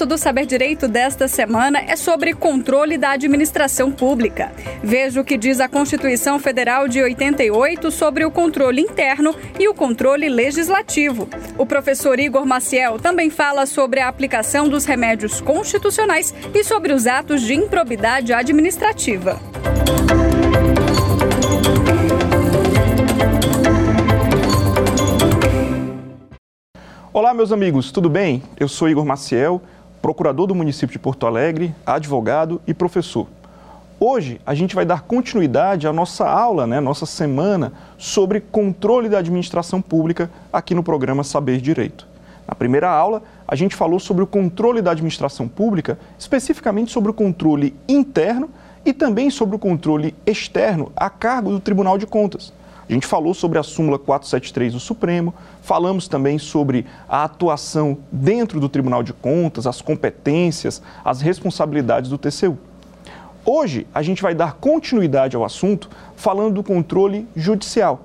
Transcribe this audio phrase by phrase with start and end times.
[0.00, 4.50] verso do Saber Direito desta semana é sobre controle da administração pública.
[4.82, 9.74] Veja o que diz a Constituição Federal de 88 sobre o controle interno e o
[9.74, 11.28] controle legislativo.
[11.58, 17.06] O professor Igor Maciel também fala sobre a aplicação dos remédios constitucionais e sobre os
[17.06, 19.38] atos de improbidade administrativa.
[27.12, 28.40] Olá, meus amigos, tudo bem?
[28.58, 29.60] Eu sou Igor Maciel,
[30.00, 33.26] procurador do município de Porto Alegre, advogado e professor.
[33.98, 39.18] Hoje a gente vai dar continuidade à nossa aula, né, nossa semana sobre controle da
[39.18, 42.08] administração pública aqui no programa Saber Direito.
[42.48, 47.14] Na primeira aula, a gente falou sobre o controle da administração pública, especificamente sobre o
[47.14, 48.48] controle interno
[48.84, 52.52] e também sobre o controle externo a cargo do Tribunal de Contas.
[52.90, 58.58] A gente falou sobre a súmula 473 do Supremo, falamos também sobre a atuação dentro
[58.58, 62.58] do Tribunal de Contas, as competências, as responsabilidades do TCU.
[63.46, 68.00] Hoje a gente vai dar continuidade ao assunto falando do controle judicial.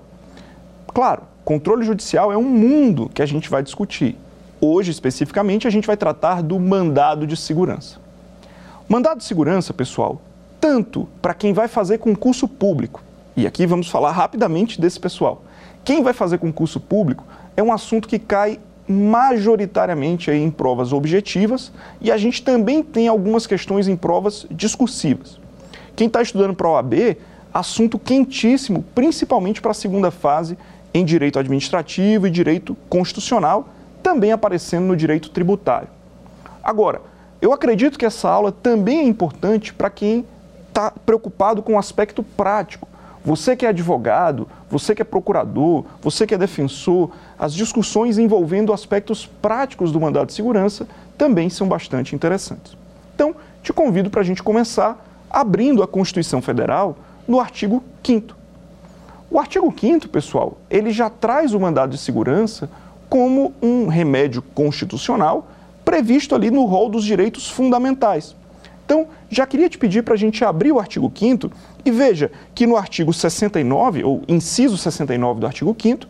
[0.93, 4.15] Claro, controle judicial é um mundo que a gente vai discutir.
[4.61, 7.97] Hoje, especificamente, a gente vai tratar do mandado de segurança.
[8.87, 10.21] Mandado de segurança, pessoal,
[10.61, 13.01] tanto para quem vai fazer concurso público,
[13.35, 15.43] e aqui vamos falar rapidamente desse pessoal.
[15.83, 22.11] Quem vai fazer concurso público é um assunto que cai majoritariamente em provas objetivas e
[22.11, 25.39] a gente também tem algumas questões em provas discursivas.
[25.95, 27.17] Quem está estudando para a OAB,
[27.53, 30.57] assunto quentíssimo, principalmente para a segunda fase
[30.93, 33.69] em direito administrativo e direito constitucional,
[34.01, 35.89] também aparecendo no direito tributário.
[36.63, 37.01] Agora,
[37.41, 40.25] eu acredito que essa aula também é importante para quem
[40.67, 42.87] está preocupado com o aspecto prático
[43.25, 47.09] você que é advogado, você que é procurador, você que é defensor,
[47.39, 50.87] as discussões envolvendo aspectos práticos do mandado de segurança
[51.17, 52.77] também são bastante interessantes.
[53.15, 56.95] Então, te convido para a gente começar abrindo a Constituição Federal
[57.27, 58.35] no artigo 5
[59.31, 62.69] O artigo 5 pessoal, ele já traz o mandado de segurança
[63.09, 65.47] como um remédio constitucional
[65.83, 68.35] previsto ali no rol dos direitos fundamentais.
[68.85, 71.49] Então, já queria te pedir para a gente abrir o artigo 5
[71.85, 76.07] e veja que no artigo 69, ou inciso 69 do artigo 5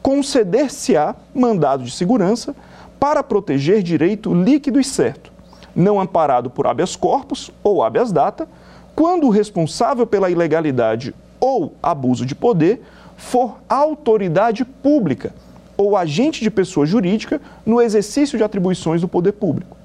[0.00, 2.54] conceder-se-á mandado de segurança
[3.00, 5.32] para proteger direito líquido e certo,
[5.74, 8.48] não amparado por habeas corpus ou habeas data,
[8.94, 12.80] quando o responsável pela ilegalidade ou abuso de poder
[13.16, 15.34] for autoridade pública
[15.76, 19.76] ou agente de pessoa jurídica no exercício de atribuições do poder público.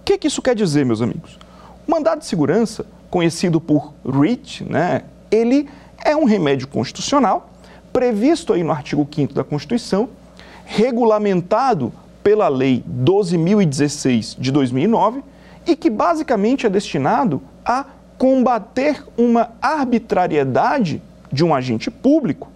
[0.00, 1.38] O que, que isso quer dizer, meus amigos?
[1.86, 5.68] O mandado de segurança, conhecido por REACH, né, ele
[6.04, 7.50] é um remédio constitucional
[7.92, 10.08] previsto aí no artigo 5 da Constituição,
[10.64, 11.92] regulamentado
[12.22, 15.22] pela Lei 12.016 de 2009
[15.66, 17.84] e que basicamente é destinado a
[18.16, 21.02] combater uma arbitrariedade
[21.32, 22.50] de um agente público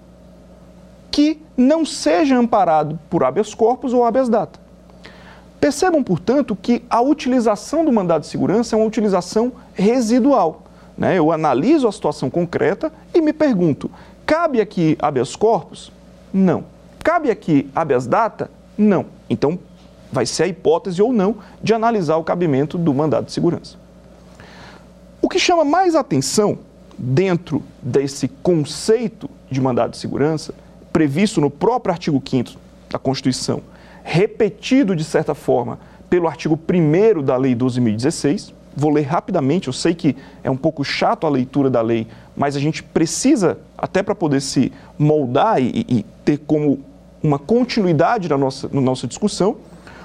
[1.10, 4.61] que não seja amparado por habeas corpus ou habeas data.
[5.62, 10.64] Percebam, portanto, que a utilização do mandado de segurança é uma utilização residual.
[10.98, 11.16] Né?
[11.16, 13.88] Eu analiso a situação concreta e me pergunto:
[14.26, 15.92] cabe aqui habeas corpus?
[16.34, 16.64] Não.
[16.98, 18.50] Cabe aqui habeas data?
[18.76, 19.06] Não.
[19.30, 19.56] Então,
[20.10, 23.76] vai ser a hipótese ou não de analisar o cabimento do mandado de segurança.
[25.22, 26.58] O que chama mais atenção
[26.98, 30.52] dentro desse conceito de mandado de segurança,
[30.92, 32.50] previsto no próprio artigo 5
[32.90, 33.62] da Constituição,
[34.02, 38.52] repetido de certa forma pelo artigo 1 da Lei 12.016.
[38.76, 42.56] Vou ler rapidamente, eu sei que é um pouco chato a leitura da lei, mas
[42.56, 46.80] a gente precisa, até para poder se moldar e, e, ter como
[47.22, 49.56] uma continuidade na nossa, na nossa discussão.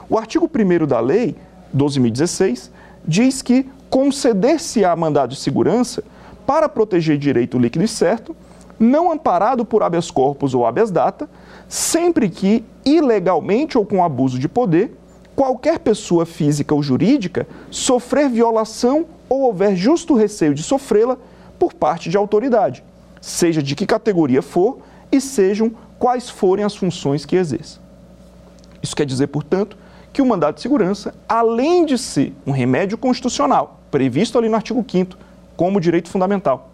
[0.09, 1.33] O artigo 1 da Lei
[1.75, 2.69] 12.016
[3.05, 6.03] diz que conceder-se-á mandado de segurança
[6.45, 8.35] para proteger direito líquido e certo,
[8.79, 11.29] não amparado por habeas corpus ou habeas data,
[11.67, 14.97] sempre que, ilegalmente ou com abuso de poder,
[15.35, 21.18] qualquer pessoa física ou jurídica sofrer violação ou houver justo receio de sofrê-la
[21.59, 22.83] por parte de autoridade,
[23.21, 24.79] seja de que categoria for
[25.12, 27.79] e sejam quais forem as funções que exerça.
[28.81, 29.77] Isso quer dizer, portanto,
[30.13, 34.83] que o mandado de segurança, além de ser um remédio constitucional, previsto ali no artigo
[34.88, 35.18] 5
[35.56, 36.69] como direito fundamental,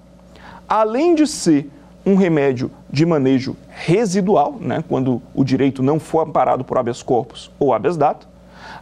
[0.67, 1.69] além de ser
[2.05, 7.50] um remédio de manejo residual, né, quando o direito não for amparado por habeas corpus
[7.57, 8.27] ou habeas data,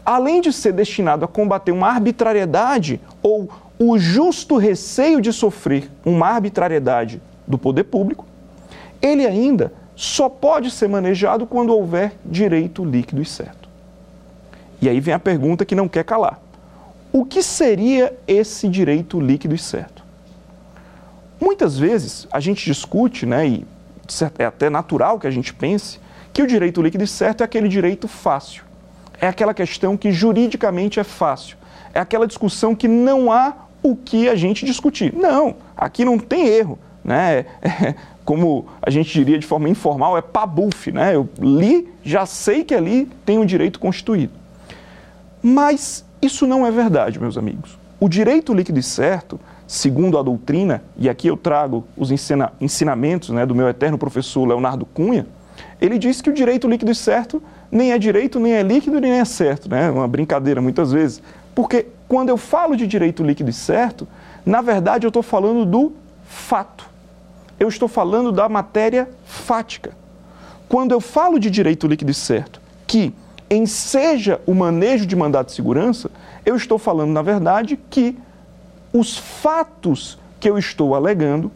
[0.06, 6.28] além de ser destinado a combater uma arbitrariedade ou o justo receio de sofrer uma
[6.28, 8.26] arbitrariedade do poder público,
[9.02, 13.70] ele ainda só pode ser manejado quando houver direito líquido e certo.
[14.82, 16.40] E aí vem a pergunta que não quer calar.
[17.14, 20.01] O que seria esse direito líquido e certo?
[21.42, 23.66] Muitas vezes a gente discute, né, e
[24.38, 26.00] é até natural que a gente pense,
[26.32, 28.64] que o direito líquido e certo é aquele direito fácil.
[29.20, 31.58] É aquela questão que juridicamente é fácil.
[31.94, 35.14] É aquela discussão que não há o que a gente discutir.
[35.16, 36.78] Não, aqui não tem erro.
[37.04, 37.46] Né?
[37.64, 40.92] É, como a gente diria de forma informal, é pabuf.
[40.92, 41.16] Né?
[41.16, 44.34] Eu li, já sei que ali tem um direito constituído.
[45.42, 47.78] Mas isso não é verdade, meus amigos.
[48.00, 49.40] O direito líquido e certo,
[49.72, 54.46] segundo a doutrina, e aqui eu trago os ensina, ensinamentos né, do meu eterno professor
[54.46, 55.26] Leonardo Cunha,
[55.80, 57.42] ele diz que o direito líquido e certo
[57.72, 59.70] nem é direito, nem é líquido, nem é certo.
[59.70, 59.90] Né?
[59.90, 61.24] Uma brincadeira muitas vezes.
[61.56, 64.06] Porque quando eu falo de direito líquido e certo,
[64.46, 65.94] na verdade eu estou falando do
[66.26, 66.86] fato.
[67.58, 69.92] Eu estou falando da matéria fática.
[70.68, 73.14] Quando eu falo de direito líquido e certo, que
[73.50, 76.12] enseja o manejo de mandato de segurança,
[76.46, 78.18] eu estou falando, na verdade, que
[78.94, 81.52] os fatos que eu estou alegando,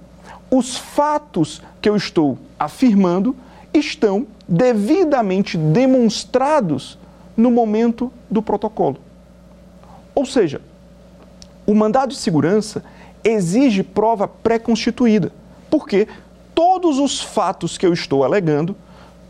[0.50, 3.36] os fatos que eu estou afirmando,
[3.74, 6.98] estão devidamente demonstrados
[7.36, 8.98] no momento do protocolo.
[10.14, 10.62] Ou seja,
[11.66, 12.84] o mandado de segurança
[13.24, 15.32] exige prova pré-constituída,
[15.70, 16.08] porque
[16.54, 18.76] todos os fatos que eu estou alegando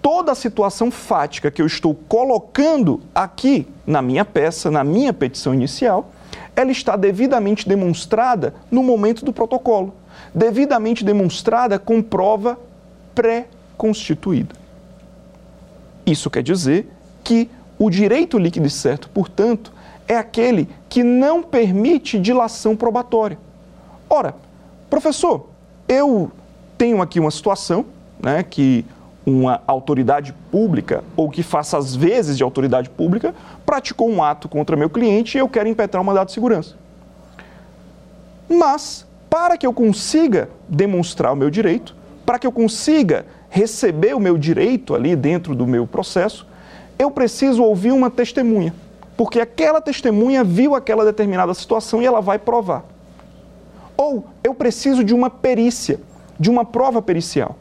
[0.06, 5.52] toda a situação fática que eu estou colocando aqui na minha peça, na minha petição
[5.52, 6.12] inicial,
[6.56, 9.94] ela está devidamente demonstrada no momento do protocolo,
[10.34, 12.58] devidamente demonstrada com prova
[13.14, 14.56] pré-constituída.
[16.06, 16.90] Isso quer dizer
[17.24, 19.74] que o direito líquido e certo, portanto,
[20.08, 23.38] é aquele que não permite dilação probatória.
[24.10, 24.36] Ora,
[24.90, 25.50] professor,
[25.88, 26.32] eu
[26.78, 27.86] tenho aqui uma situação
[28.20, 28.86] né, que
[29.26, 33.34] uma autoridade pública ou que faça as vezes de autoridade pública
[33.66, 36.76] praticou um ato contra meu cliente e eu quero impetrar um mandado de segurança.
[38.48, 41.96] Mas, para que eu consiga demonstrar o meu direito,
[42.26, 46.46] para que eu consiga receber o meu direito ali dentro do meu processo,
[46.98, 48.74] eu preciso ouvir uma testemunha,
[49.18, 52.86] porque aquela testemunha viu aquela determinada situação e ela vai provar.
[53.98, 56.00] Ou eu preciso de uma perícia,
[56.40, 57.56] de uma prova pericial.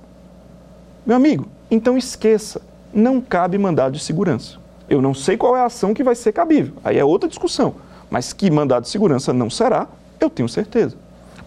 [1.06, 2.62] Meu amigo, então esqueça,
[2.92, 4.56] não cabe mandado de segurança.
[4.88, 7.74] Eu não sei qual é a ação que vai ser cabível, aí é outra discussão.
[8.08, 9.86] Mas que mandado de segurança não será,
[10.18, 10.96] eu tenho certeza.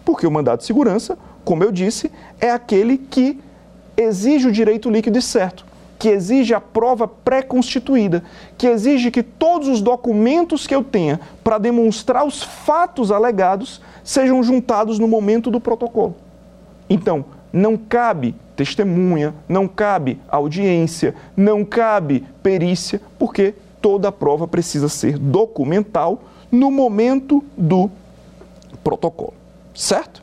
[0.04, 2.08] Porque o mandado de segurança, como eu disse,
[2.40, 3.40] é aquele que
[3.96, 5.66] exige o direito líquido e certo,
[5.98, 8.22] que exige a prova pré-constituída,
[8.56, 14.40] que exige que todos os documentos que eu tenha para demonstrar os fatos alegados sejam
[14.40, 16.14] juntados no momento do protocolo.
[16.88, 24.88] Então, não cabe testemunha, não cabe audiência, não cabe perícia, porque toda a prova precisa
[24.88, 27.88] ser documental no momento do
[28.82, 29.32] protocolo.
[29.72, 30.20] Certo?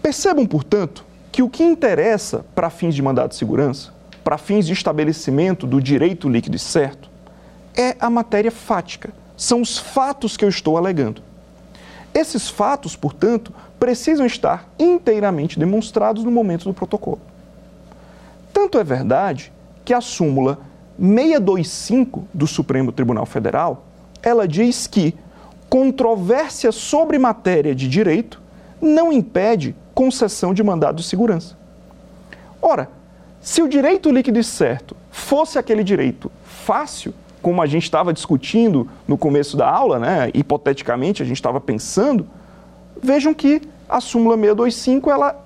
[0.00, 3.92] Percebam, portanto, que o que interessa para fins de mandado de segurança,
[4.24, 7.10] para fins de estabelecimento do direito líquido e certo,
[7.76, 11.22] é a matéria fática, são os fatos que eu estou alegando.
[12.14, 17.20] Esses fatos, portanto, precisam estar inteiramente demonstrados no momento do protocolo.
[18.52, 19.52] Tanto é verdade
[19.84, 20.58] que a súmula
[20.98, 23.84] 625 do Supremo Tribunal Federal,
[24.22, 25.14] ela diz que
[25.68, 28.42] controvérsia sobre matéria de direito
[28.80, 31.56] não impede concessão de mandado de segurança.
[32.60, 32.90] Ora,
[33.40, 38.88] se o direito líquido e certo fosse aquele direito fácil, como a gente estava discutindo
[39.06, 42.26] no começo da aula, né, hipoteticamente a gente estava pensando,
[43.02, 45.44] vejam que a súmula 625 ela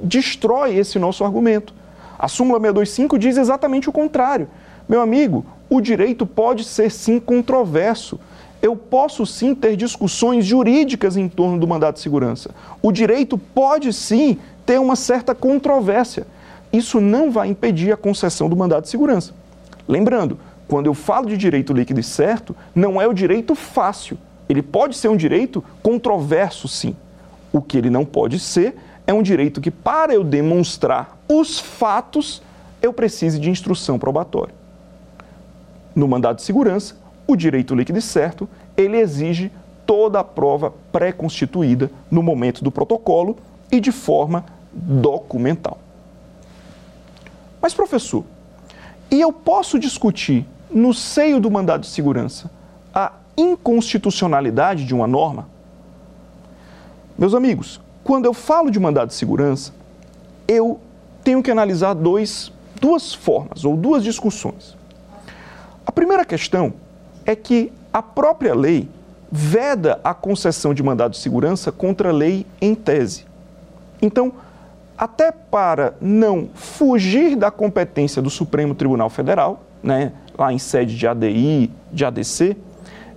[0.00, 1.74] destrói esse nosso argumento.
[2.18, 4.48] A súmula 625 diz exatamente o contrário.
[4.88, 8.18] Meu amigo, o direito pode ser sim controverso.
[8.60, 12.50] Eu posso sim ter discussões jurídicas em torno do mandato de segurança.
[12.82, 16.26] O direito pode sim ter uma certa controvérsia.
[16.72, 19.32] Isso não vai impedir a concessão do mandato de segurança.
[19.86, 24.18] Lembrando, quando eu falo de direito líquido e certo, não é o direito fácil.
[24.48, 26.96] Ele pode ser um direito controverso, sim.
[27.52, 28.76] O que ele não pode ser
[29.06, 32.42] é um direito que, para eu demonstrar os fatos,
[32.80, 34.54] eu precise de instrução probatória.
[35.94, 39.50] No mandado de segurança, o direito líquido e certo, ele exige
[39.86, 43.36] toda a prova pré-constituída no momento do protocolo
[43.72, 45.78] e de forma documental.
[47.60, 48.24] Mas, professor,
[49.10, 52.50] e eu posso discutir no seio do mandado de segurança,
[53.38, 55.48] inconstitucionalidade de uma norma?
[57.16, 59.72] Meus amigos, quando eu falo de mandado de segurança,
[60.46, 60.80] eu
[61.22, 64.76] tenho que analisar dois, duas formas ou duas discussões.
[65.86, 66.74] A primeira questão
[67.24, 68.88] é que a própria lei
[69.30, 73.26] veda a concessão de mandado de segurança contra a lei em tese.
[74.00, 74.32] Então,
[74.96, 81.06] até para não fugir da competência do Supremo Tribunal Federal, né, lá em sede de
[81.06, 82.56] ADI, de ADC,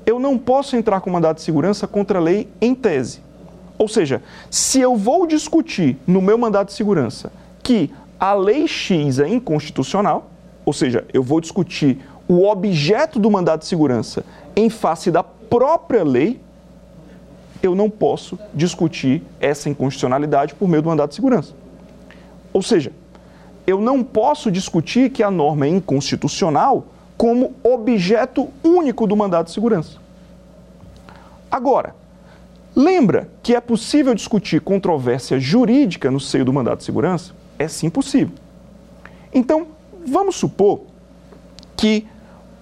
[0.05, 3.22] eu não posso entrar com mandado de segurança contra a lei em tese.
[3.77, 7.31] Ou seja, se eu vou discutir no meu mandado de segurança
[7.63, 10.29] que a lei X é inconstitucional,
[10.65, 14.24] ou seja, eu vou discutir o objeto do mandado de segurança
[14.55, 16.39] em face da própria lei,
[17.63, 21.53] eu não posso discutir essa inconstitucionalidade por meio do mandado de segurança.
[22.53, 22.91] Ou seja,
[23.65, 26.86] eu não posso discutir que a norma é inconstitucional
[27.22, 30.00] como objeto único do mandado de segurança.
[31.51, 31.94] Agora,
[32.75, 37.32] lembra que é possível discutir controvérsia jurídica no seio do mandado de segurança?
[37.60, 38.34] É sim possível.
[39.32, 39.68] Então,
[40.04, 40.82] vamos supor
[41.78, 42.08] que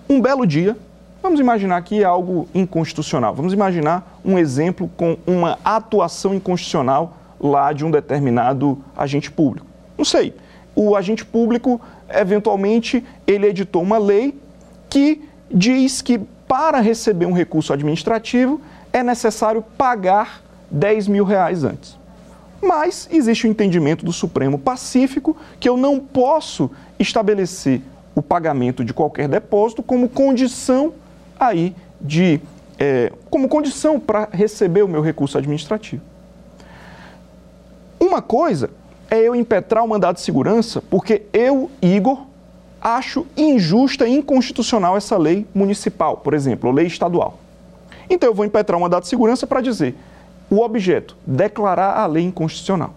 [0.10, 0.76] um belo dia,
[1.24, 7.86] vamos imaginar aqui algo inconstitucional, vamos imaginar um exemplo com uma atuação inconstitucional lá de
[7.86, 9.66] um determinado agente público.
[9.98, 10.36] Não sei.
[10.76, 14.38] O agente público, eventualmente, ele editou uma lei
[14.90, 18.60] que diz que para receber um recurso administrativo
[18.92, 20.42] é necessário pagar
[20.72, 21.98] 10 mil reais antes.
[22.62, 27.82] Mas existe o entendimento do Supremo Pacífico que eu não posso estabelecer
[28.16, 30.94] o pagamento de qualquer depósito como condição
[31.40, 32.42] aí de
[32.78, 36.02] é, como condição para receber o meu recurso administrativo.
[38.00, 38.70] Uma coisa
[39.10, 42.26] é eu impetrar o mandado de segurança porque eu, Igor,
[42.82, 47.40] acho injusta e inconstitucional essa lei municipal, por exemplo, ou lei estadual.
[48.10, 49.96] Então eu vou impetrar o mandado de segurança para dizer
[50.50, 52.94] o objeto, declarar a lei inconstitucional.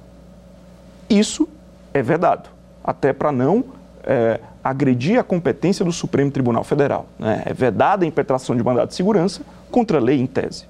[1.08, 1.46] Isso
[1.92, 2.48] é vedado,
[2.82, 3.64] até para não
[4.04, 7.06] é, agredir a competência do Supremo Tribunal Federal.
[7.18, 7.42] Né?
[7.44, 10.64] É vedada a impetração de mandado de segurança contra a lei em tese.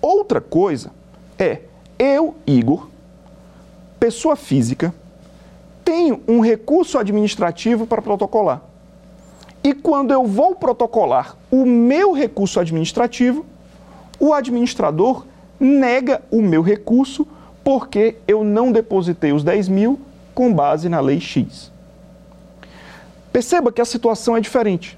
[0.00, 0.92] Outra coisa
[1.38, 1.62] é
[1.98, 2.88] eu, Igor,
[3.98, 4.94] pessoa física,
[5.90, 8.62] tenho um recurso administrativo para protocolar.
[9.62, 13.44] E quando eu vou protocolar o meu recurso administrativo,
[14.20, 15.26] o administrador
[15.58, 17.26] nega o meu recurso
[17.64, 19.98] porque eu não depositei os 10 mil
[20.32, 21.72] com base na lei X.
[23.32, 24.96] Perceba que a situação é diferente.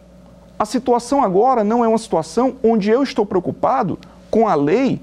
[0.59, 3.99] A situação agora não é uma situação onde eu estou preocupado
[4.31, 5.01] com a lei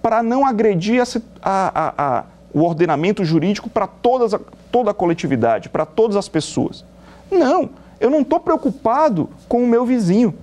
[0.00, 1.04] para não agredir a,
[1.42, 6.84] a, a, o ordenamento jurídico para toda a coletividade, para todas as pessoas.
[7.30, 10.34] Não, eu não estou preocupado com o meu vizinho.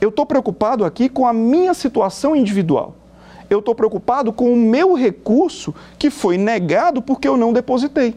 [0.00, 2.94] Eu estou preocupado aqui com a minha situação individual.
[3.50, 8.14] Eu estou preocupado com o meu recurso que foi negado porque eu não depositei.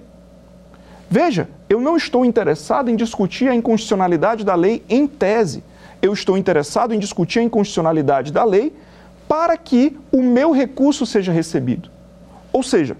[1.09, 5.63] Veja, eu não estou interessado em discutir a inconstitucionalidade da lei em tese.
[6.01, 8.73] Eu estou interessado em discutir a inconstitucionalidade da lei
[9.27, 11.89] para que o meu recurso seja recebido.
[12.51, 12.97] Ou seja,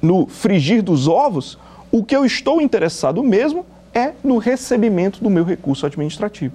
[0.00, 1.58] no frigir dos ovos,
[1.90, 3.64] o que eu estou interessado mesmo
[3.94, 6.54] é no recebimento do meu recurso administrativo.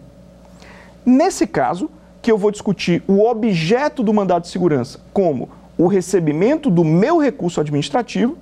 [1.06, 1.90] Nesse caso,
[2.22, 7.18] que eu vou discutir o objeto do mandado de segurança como o recebimento do meu
[7.18, 8.38] recurso administrativo,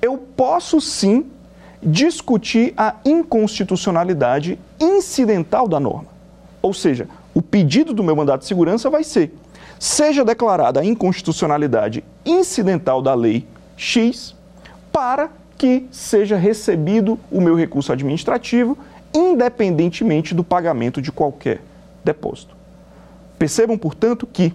[0.00, 1.26] eu posso sim
[1.82, 6.08] discutir a inconstitucionalidade incidental da norma.
[6.62, 9.34] Ou seja, o pedido do meu mandado de segurança vai ser:
[9.78, 13.46] seja declarada a inconstitucionalidade incidental da lei
[13.82, 14.34] X
[14.92, 18.78] para que seja recebido o meu recurso administrativo,
[19.12, 21.60] independentemente do pagamento de qualquer
[22.04, 22.54] depósito.
[23.38, 24.54] Percebam, portanto, que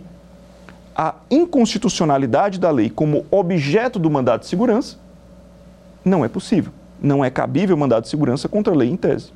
[0.95, 4.97] a inconstitucionalidade da lei como objeto do mandado de segurança
[6.03, 6.71] não é possível.
[6.99, 9.31] Não é cabível mandado de segurança contra a lei em tese.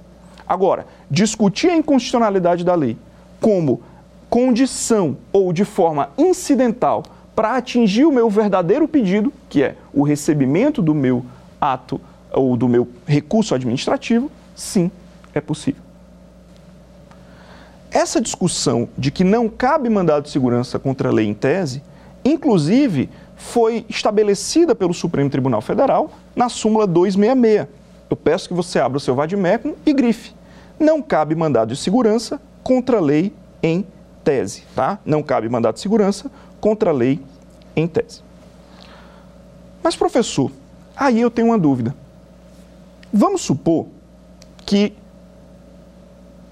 [0.47, 2.97] Agora, discutir a inconstitucionalidade da lei
[3.39, 3.83] como
[4.29, 7.03] condição ou de forma incidental
[7.35, 11.25] para atingir o meu verdadeiro pedido, que é o recebimento do meu
[11.59, 11.99] ato
[12.31, 14.91] ou do meu recurso administrativo, sim,
[15.33, 15.81] é possível.
[17.89, 21.83] Essa discussão de que não cabe mandado de segurança contra a lei em tese,
[22.23, 27.67] inclusive foi estabelecida pelo Supremo Tribunal Federal na súmula 266.
[28.09, 30.33] Eu peço que você abra o seu vademecum e grife.
[30.79, 33.85] Não cabe mandado de segurança contra a lei em
[34.23, 34.99] tese, tá?
[35.05, 36.31] Não cabe mandado de segurança
[36.61, 37.19] contra a lei
[37.75, 38.21] em tese.
[39.83, 40.51] Mas, professor,
[40.95, 41.95] aí eu tenho uma dúvida.
[43.11, 43.87] Vamos supor
[44.65, 44.93] que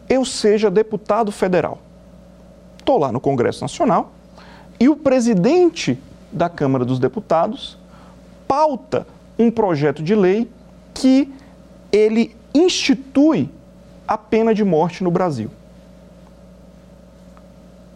[0.09, 1.79] eu seja deputado federal.
[2.77, 4.11] Estou lá no Congresso Nacional
[4.79, 5.99] e o presidente
[6.31, 7.77] da Câmara dos Deputados
[8.47, 9.05] pauta
[9.37, 10.49] um projeto de lei
[10.93, 11.31] que
[11.91, 13.49] ele institui
[14.07, 15.51] a pena de morte no Brasil.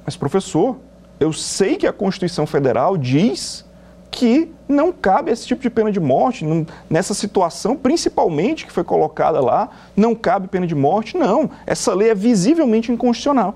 [0.06, 0.78] Mas, professor,
[1.20, 3.66] eu sei que a Constituição Federal diz
[4.14, 6.46] que não cabe esse tipo de pena de morte.
[6.46, 11.18] Não, nessa situação, principalmente que foi colocada lá, não cabe pena de morte.
[11.18, 13.56] Não, essa lei é visivelmente inconstitucional.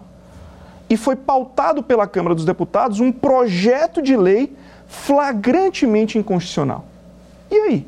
[0.89, 4.55] E foi pautado pela Câmara dos Deputados um projeto de lei
[4.87, 6.85] flagrantemente inconstitucional.
[7.51, 7.87] E aí?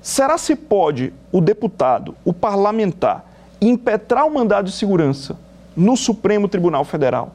[0.00, 3.24] Será se pode o deputado, o parlamentar,
[3.60, 5.36] impetrar o mandado de segurança
[5.76, 7.34] no Supremo Tribunal Federal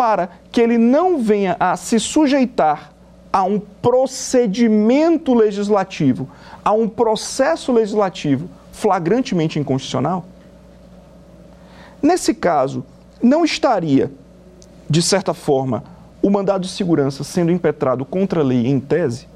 [0.00, 2.90] para que ele não venha a se sujeitar
[3.30, 6.26] a um procedimento legislativo,
[6.64, 10.24] a um processo legislativo flagrantemente inconstitucional?
[12.00, 12.82] Nesse caso,
[13.22, 14.10] não estaria,
[14.88, 15.84] de certa forma,
[16.22, 19.28] o mandado de segurança sendo impetrado contra a lei em tese?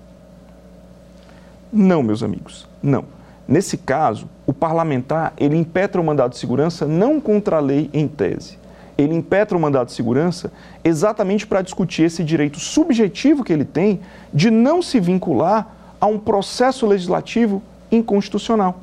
[1.71, 3.05] Não, meus amigos, não.
[3.47, 8.09] Nesse caso, o parlamentar, ele impetra o mandado de segurança não contra a lei em
[8.09, 8.64] tese.
[8.97, 10.53] Ele impetra o mandado de segurança
[10.85, 14.01] exatamente para discutir esse direito subjetivo que ele tem
[14.33, 18.81] de não se vincular a um processo legislativo inconstitucional.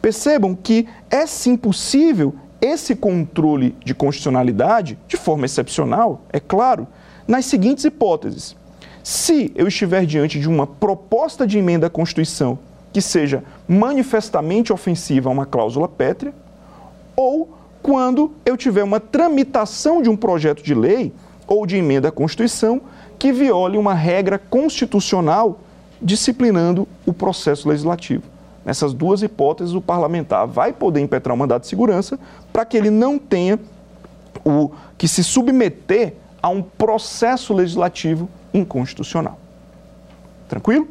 [0.00, 6.86] Percebam que é sim possível esse controle de constitucionalidade, de forma excepcional, é claro,
[7.26, 8.56] nas seguintes hipóteses.
[9.02, 12.58] Se eu estiver diante de uma proposta de emenda à Constituição
[12.92, 16.32] que seja manifestamente ofensiva a uma cláusula pétrea,
[17.16, 21.12] ou quando eu tiver uma tramitação de um projeto de lei
[21.46, 22.80] ou de emenda à Constituição
[23.18, 25.60] que viole uma regra constitucional
[26.00, 28.22] disciplinando o processo legislativo.
[28.64, 32.18] Nessas duas hipóteses, o parlamentar vai poder impetrar um mandato de segurança
[32.50, 33.60] para que ele não tenha
[34.42, 39.38] o que se submeter a um processo legislativo inconstitucional.
[40.48, 40.88] Tranquilo?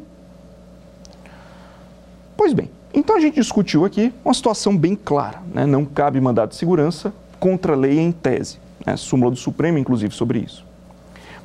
[2.37, 5.41] Pois bem, então a gente discutiu aqui uma situação bem clara.
[5.53, 5.65] Né?
[5.65, 8.59] Não cabe mandado de segurança contra a lei em tese.
[8.85, 8.95] Né?
[8.95, 10.65] Súmula do Supremo, inclusive, sobre isso.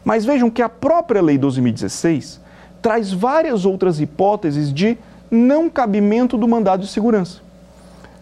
[0.04, 2.38] Mas vejam que a própria Lei 12.016
[2.80, 4.96] traz várias outras hipóteses de
[5.30, 7.40] não cabimento do mandado de segurança.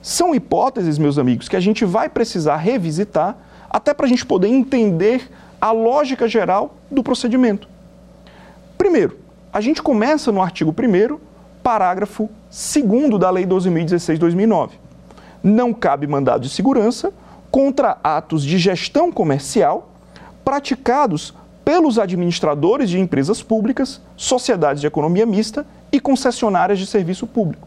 [0.00, 3.36] São hipóteses, meus amigos, que a gente vai precisar revisitar
[3.68, 7.68] até para a gente poder entender a lógica geral do procedimento.
[8.78, 9.18] Primeiro,
[9.52, 11.18] a gente começa no artigo 1
[11.66, 14.70] parágrafo 2 da Lei 12.016-2009.
[15.42, 17.12] Não cabe mandado de segurança
[17.50, 19.90] contra atos de gestão comercial
[20.44, 27.66] praticados pelos administradores de empresas públicas, sociedades de economia mista e concessionárias de serviço público.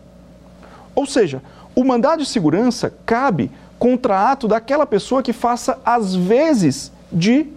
[0.96, 1.42] Ou seja,
[1.76, 7.48] o mandado de segurança cabe contra ato daquela pessoa que faça as vezes de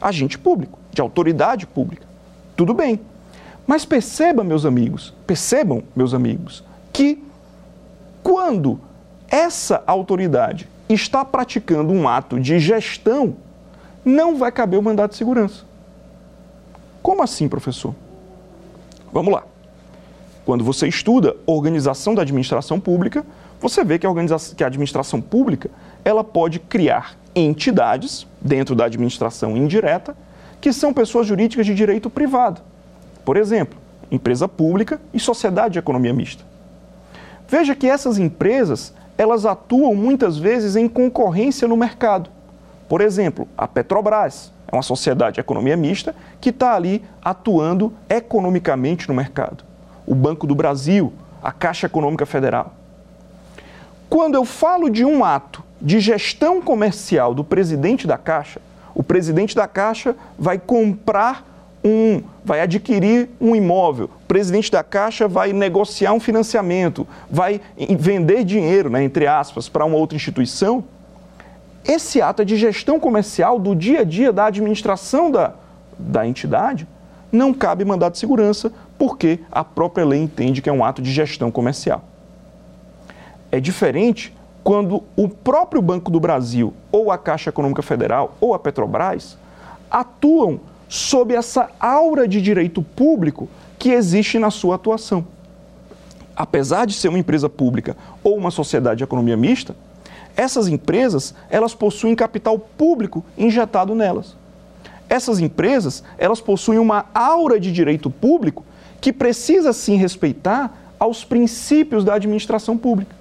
[0.00, 2.04] agente público, de autoridade pública.
[2.56, 2.98] Tudo bem.
[3.66, 7.22] Mas perceba, meus amigos, percebam, meus amigos, que
[8.22, 8.78] quando
[9.28, 13.36] essa autoridade está praticando um ato de gestão,
[14.04, 15.64] não vai caber o mandato de segurança.
[17.02, 17.94] Como assim, professor?
[19.12, 19.44] Vamos lá.
[20.44, 23.24] Quando você estuda organização da administração pública,
[23.60, 24.10] você vê que a,
[24.54, 25.70] que a administração pública
[26.04, 30.14] ela pode criar entidades dentro da administração indireta
[30.60, 32.60] que são pessoas jurídicas de direito privado
[33.24, 33.78] por exemplo,
[34.10, 36.44] empresa pública e sociedade de economia mista.
[37.48, 42.30] Veja que essas empresas, elas atuam muitas vezes em concorrência no mercado.
[42.88, 49.08] Por exemplo, a Petrobras é uma sociedade de economia mista que está ali atuando economicamente
[49.08, 49.64] no mercado.
[50.06, 52.74] O Banco do Brasil, a Caixa Econômica Federal.
[54.08, 58.60] Quando eu falo de um ato de gestão comercial do presidente da Caixa,
[58.94, 61.53] o presidente da Caixa vai comprar
[61.84, 67.60] um vai adquirir um imóvel, o presidente da Caixa vai negociar um financiamento, vai
[67.98, 70.84] vender dinheiro, né, entre aspas, para uma outra instituição.
[71.84, 75.52] Esse ato é de gestão comercial do dia a dia da administração da,
[75.98, 76.88] da entidade.
[77.30, 81.12] Não cabe mandado de segurança, porque a própria lei entende que é um ato de
[81.12, 82.02] gestão comercial.
[83.52, 88.58] É diferente quando o próprio Banco do Brasil, ou a Caixa Econômica Federal, ou a
[88.58, 89.36] Petrobras
[89.90, 95.26] atuam sob essa aura de direito público que existe na sua atuação.
[96.36, 99.76] Apesar de ser uma empresa pública ou uma sociedade de economia mista,
[100.36, 104.36] essas empresas, elas possuem capital público injetado nelas.
[105.08, 108.64] Essas empresas, elas possuem uma aura de direito público
[109.00, 113.14] que precisa sim respeitar aos princípios da administração pública.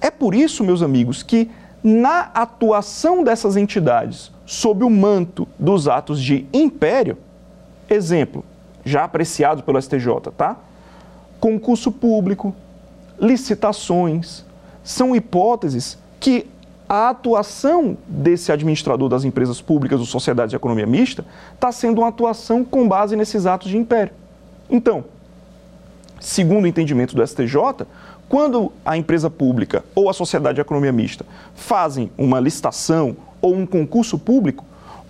[0.00, 1.50] É por isso, meus amigos, que
[1.82, 7.18] na atuação dessas entidades sob o manto dos atos de império,
[7.90, 8.44] exemplo,
[8.84, 10.56] já apreciado pelo STJ, tá?
[11.40, 12.54] Concurso público,
[13.20, 14.44] licitações,
[14.84, 16.46] são hipóteses que
[16.88, 22.08] a atuação desse administrador das empresas públicas ou sociedades de economia mista está sendo uma
[22.08, 24.12] atuação com base nesses atos de império.
[24.70, 25.04] Então,
[26.20, 27.84] segundo o entendimento do STJ,
[28.28, 33.66] quando a empresa pública ou a sociedade de economia mista fazem uma licitação ou um
[33.66, 34.64] concurso público,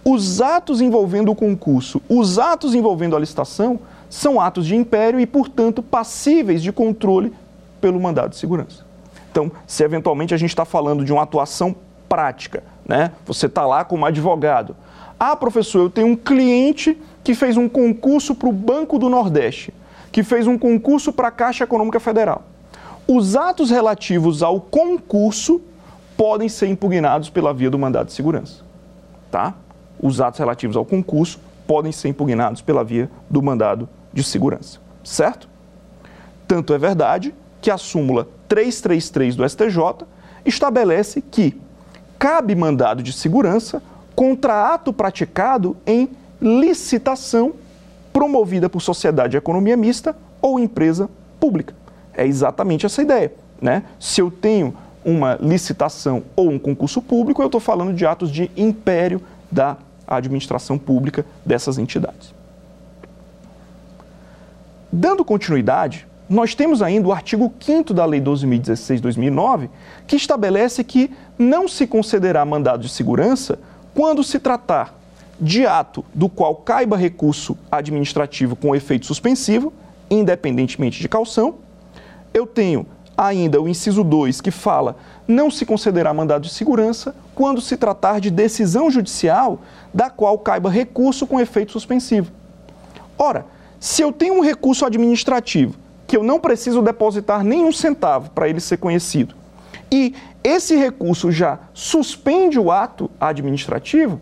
[0.05, 5.27] os atos envolvendo o concurso, os atos envolvendo a licitação, são atos de império e,
[5.27, 7.33] portanto, passíveis de controle
[7.81, 8.85] pelo mandado de segurança.
[9.31, 11.75] Então, se eventualmente a gente está falando de uma atuação
[12.09, 13.11] prática, né?
[13.27, 14.77] Você está lá como advogado.
[15.19, 19.75] Ah, professor, eu tenho um cliente que fez um concurso para o Banco do Nordeste,
[20.13, 22.45] que fez um concurso para a Caixa Econômica Federal.
[23.09, 25.61] Os atos relativos ao concurso
[26.17, 28.63] podem ser impugnados pela via do mandado de segurança.
[29.31, 29.55] Tá?
[30.01, 34.79] Os atos relativos ao concurso podem ser impugnados pela via do mandado de segurança.
[35.05, 35.49] Certo?
[36.47, 40.07] Tanto é verdade que a súmula 333 do STJ
[40.45, 41.61] estabelece que
[42.19, 43.83] cabe mandado de segurança
[44.15, 47.53] contra ato praticado em licitação
[48.13, 51.75] promovida por sociedade de economia mista ou empresa pública.
[52.15, 53.33] É exatamente essa ideia.
[53.61, 53.83] Né?
[53.99, 54.75] Se eu tenho
[55.07, 60.77] uma licitação ou um concurso público, eu estou falando de atos de império da administração
[60.77, 62.35] pública dessas entidades.
[64.91, 69.69] Dando continuidade, nós temos ainda o artigo 5 da Lei 12.016-2009,
[70.09, 73.61] que estabelece que não se concederá mandado de segurança
[73.95, 74.93] quando se tratar
[75.41, 79.73] de ato do qual caiba recurso administrativo com efeito suspensivo,
[80.11, 81.57] independentemente de calção,
[82.35, 82.87] eu tenho
[83.17, 88.21] ainda o inciso 2, que fala não se considerar mandado de segurança quando se tratar
[88.21, 89.61] de decisão judicial
[89.93, 92.31] da qual caiba recurso com efeito suspensivo.
[93.19, 93.47] Ora,
[93.81, 95.75] se eu tenho um recurso administrativo
[96.07, 99.35] que eu não preciso depositar nenhum centavo para ele ser conhecido,
[99.91, 104.21] e esse recurso já suspende o ato administrativo,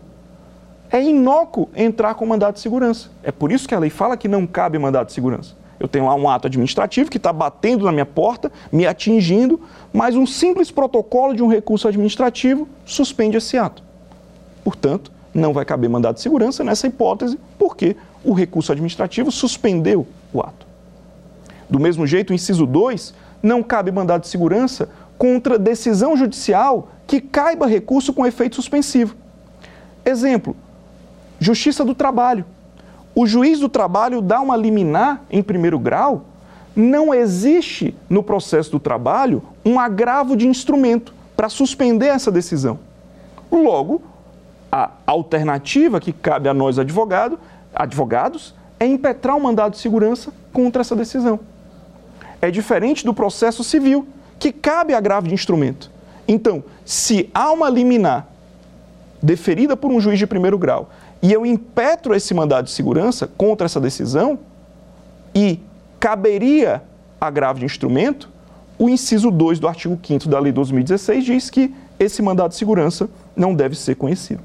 [0.89, 3.09] é inócuo entrar com mandado de segurança.
[3.21, 5.53] É por isso que a lei fala que não cabe mandado de segurança.
[5.79, 9.59] Eu tenho lá um ato administrativo que está batendo na minha porta, me atingindo,
[9.91, 13.83] mas um simples protocolo de um recurso administrativo suspende esse ato.
[14.63, 20.39] Portanto, não vai caber mandado de segurança nessa hipótese, porque o recurso administrativo suspendeu o
[20.39, 20.65] ato.
[21.69, 27.19] Do mesmo jeito, o inciso 2, não cabe mandado de segurança contra decisão judicial que
[27.19, 29.15] caiba recurso com efeito suspensivo.
[30.05, 30.55] Exemplo:
[31.39, 32.45] Justiça do Trabalho
[33.15, 36.25] o juiz do trabalho dá uma liminar em primeiro grau,
[36.75, 42.77] não existe no processo do trabalho um agravo de instrumento para suspender essa decisão.
[43.49, 44.01] Logo,
[44.69, 47.39] a alternativa que cabe a nós advogado,
[47.73, 51.39] advogados é impetrar um mandado de segurança contra essa decisão.
[52.41, 54.05] É diferente do processo civil,
[54.37, 55.89] que cabe agravo de instrumento.
[56.27, 58.27] Então, se há uma liminar
[59.23, 60.89] deferida por um juiz de primeiro grau
[61.21, 64.39] e eu impetro esse mandado de segurança contra essa decisão
[65.33, 65.59] e
[65.99, 66.83] caberia
[67.19, 68.29] agravo de instrumento,
[68.77, 73.09] o inciso 2 do artigo 5 da Lei 2016 diz que esse mandado de segurança
[73.35, 74.41] não deve ser conhecido.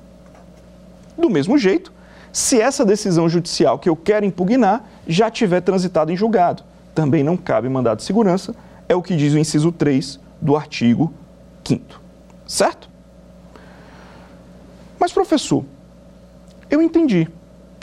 [1.18, 1.92] Do mesmo jeito,
[2.32, 6.62] se essa decisão judicial que eu quero impugnar já tiver transitado em julgado,
[6.94, 8.54] também não cabe mandado de segurança,
[8.88, 11.12] é o que diz o inciso 3 do artigo
[11.64, 12.00] 5
[12.46, 12.90] Certo?
[14.98, 15.64] Mas, professor,
[16.70, 17.28] eu entendi.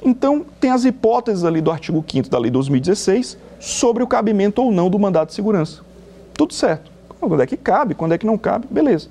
[0.04, 4.72] Então, tem as hipóteses ali do artigo 5 da Lei 2016 sobre o cabimento ou
[4.72, 5.82] não do mandado de segurança.
[6.34, 6.92] Tudo certo.
[7.20, 9.10] Quando é que cabe, quando é que não cabe, beleza.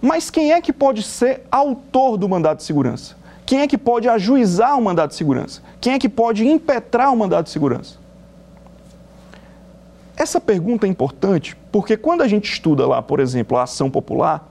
[0.00, 3.16] Mas quem é que pode ser autor do mandado de segurança?
[3.46, 5.62] Quem é que pode ajuizar o mandado de segurança?
[5.80, 7.96] Quem é que pode impetrar o mandado de segurança?
[10.16, 14.46] Essa pergunta é importante porque quando a gente estuda lá, por exemplo, a ação popular,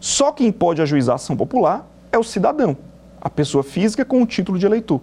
[0.00, 2.76] só quem pode ajuizar a ação popular é o cidadão
[3.24, 5.00] a pessoa física com o título de eleitor.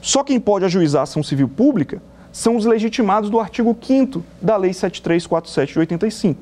[0.00, 2.02] Só quem pode ajuizar ação civil pública
[2.32, 6.40] são os legitimados do artigo 5 da Lei 7347 de 85.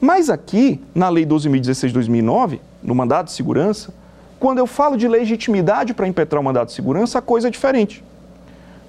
[0.00, 3.92] Mas aqui, na Lei 12.016-2009, no mandado de segurança,
[4.38, 8.02] quando eu falo de legitimidade para impetrar o mandado de segurança, a coisa é diferente.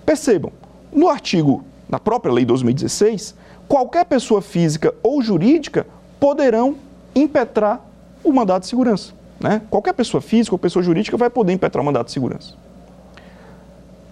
[0.05, 0.53] Percebam,
[0.93, 3.35] no artigo, na própria Lei 2016,
[3.67, 5.85] qualquer pessoa física ou jurídica
[6.19, 6.77] poderão
[7.13, 7.81] impetrar
[8.23, 9.20] o mandado de segurança.
[9.41, 9.61] Né?
[9.69, 12.53] Qualquer pessoa física ou pessoa jurídica vai poder impetrar um mandato de segurança.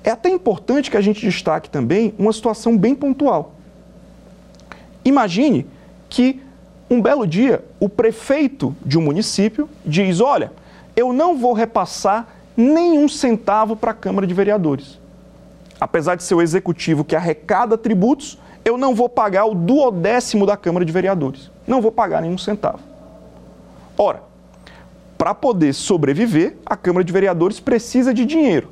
[0.03, 3.53] É até importante que a gente destaque também uma situação bem pontual.
[5.05, 5.67] Imagine
[6.09, 6.41] que
[6.89, 10.51] um belo dia o prefeito de um município diz: Olha,
[10.95, 14.99] eu não vou repassar nenhum centavo para a Câmara de Vereadores.
[15.79, 20.57] Apesar de ser o executivo que arrecada tributos, eu não vou pagar o duodécimo da
[20.57, 21.51] Câmara de Vereadores.
[21.67, 22.79] Não vou pagar nenhum centavo.
[23.97, 24.28] Ora,
[25.19, 28.69] para poder sobreviver, a Câmara de Vereadores precisa de dinheiro.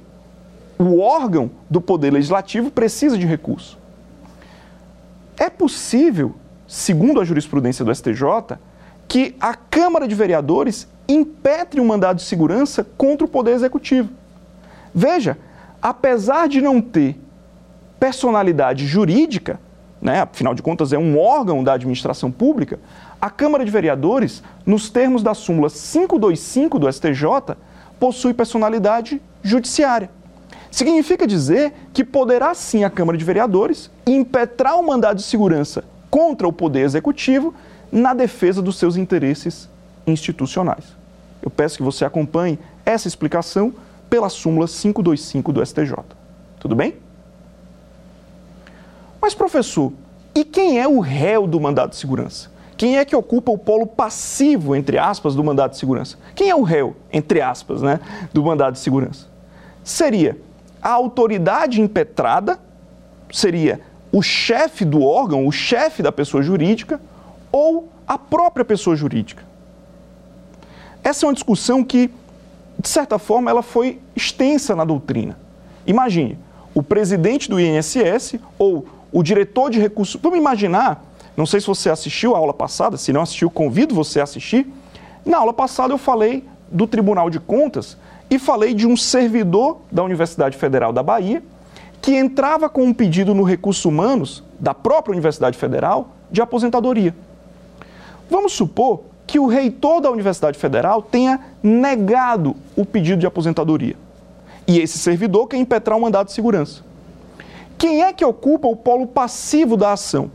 [0.79, 3.77] O órgão do Poder Legislativo precisa de recurso.
[5.37, 8.57] É possível, segundo a jurisprudência do STJ,
[9.09, 14.09] que a Câmara de Vereadores impetre um mandado de segurança contra o Poder Executivo.
[14.95, 15.37] Veja,
[15.81, 17.19] apesar de não ter
[17.99, 19.59] personalidade jurídica,
[20.01, 22.79] né, afinal de contas é um órgão da administração pública,
[23.19, 27.55] a Câmara de Vereadores, nos termos da súmula 525 do STJ,
[27.99, 30.09] possui personalidade judiciária.
[30.69, 36.47] Significa dizer que poderá sim a Câmara de Vereadores impetrar um mandado de segurança contra
[36.47, 37.53] o Poder Executivo
[37.91, 39.69] na defesa dos seus interesses
[40.05, 40.85] institucionais.
[41.41, 43.73] Eu peço que você acompanhe essa explicação
[44.09, 45.95] pela súmula 525 do STJ.
[46.59, 46.95] Tudo bem?
[49.21, 49.91] Mas, professor,
[50.35, 52.49] e quem é o réu do mandado de segurança?
[52.77, 56.17] Quem é que ocupa o polo passivo, entre aspas, do mandado de segurança?
[56.35, 57.99] Quem é o réu, entre aspas, né,
[58.31, 59.25] do mandado de segurança?
[59.83, 60.37] Seria
[60.81, 62.59] a autoridade impetrada,
[63.31, 67.01] seria o chefe do órgão, o chefe da pessoa jurídica,
[67.51, 69.43] ou a própria pessoa jurídica.
[71.03, 72.11] Essa é uma discussão que,
[72.79, 75.37] de certa forma, ela foi extensa na doutrina.
[75.85, 76.37] Imagine,
[76.75, 80.19] o presidente do INSS ou o diretor de recursos.
[80.21, 81.03] Vamos imaginar,
[81.37, 84.67] não sei se você assistiu a aula passada, se não assistiu, convido você a assistir.
[85.23, 87.95] Na aula passada eu falei do Tribunal de Contas
[88.27, 91.43] e falei de um servidor da Universidade Federal da Bahia
[92.01, 97.15] que entrava com um pedido no Recursos Humanos da própria Universidade Federal de aposentadoria.
[98.29, 103.95] Vamos supor que o reitor da Universidade Federal tenha negado o pedido de aposentadoria.
[104.65, 106.81] E esse servidor quer impetrar um mandado de segurança.
[107.77, 110.31] Quem é que ocupa o polo passivo da ação?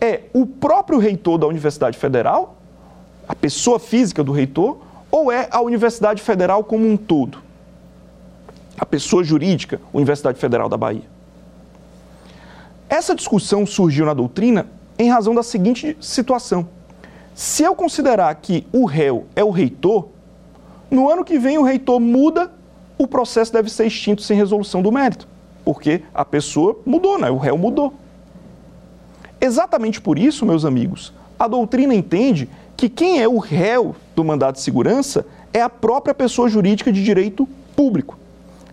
[0.00, 2.56] É o próprio reitor da Universidade Federal,
[3.28, 4.78] a pessoa física do reitor,
[5.10, 7.38] ou é a Universidade Federal como um todo?
[8.78, 11.04] A pessoa jurídica, Universidade Federal da Bahia.
[12.88, 14.66] Essa discussão surgiu na doutrina
[14.98, 16.68] em razão da seguinte situação.
[17.34, 20.08] Se eu considerar que o réu é o reitor,
[20.90, 22.50] no ano que vem o reitor muda,
[22.96, 25.26] o processo deve ser extinto sem resolução do mérito,
[25.64, 27.30] porque a pessoa mudou, né?
[27.30, 27.92] o réu mudou.
[29.40, 34.54] Exatamente por isso, meus amigos, a doutrina entende que quem é o réu do mandado
[34.54, 38.18] de segurança é a própria pessoa jurídica de direito público.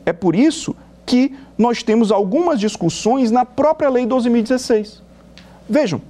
[0.06, 5.02] É por isso que nós temos algumas discussões na própria Lei 12.016.
[5.70, 6.02] Vejam,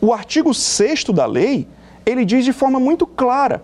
[0.00, 1.66] o artigo 6 da lei
[2.06, 3.62] ele diz de forma muito clara: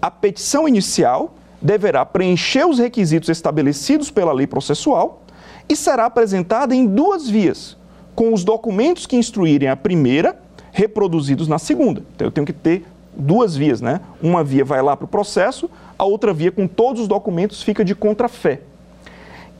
[0.00, 5.22] a petição inicial deverá preencher os requisitos estabelecidos pela lei processual
[5.68, 7.76] e será apresentada em duas vias,
[8.18, 10.36] com os documentos que instruírem a primeira
[10.72, 12.02] reproduzidos na segunda.
[12.16, 12.84] Então eu tenho que ter
[13.16, 14.00] duas vias, né?
[14.20, 17.84] Uma via vai lá para o processo, a outra via com todos os documentos fica
[17.84, 18.62] de contrafé.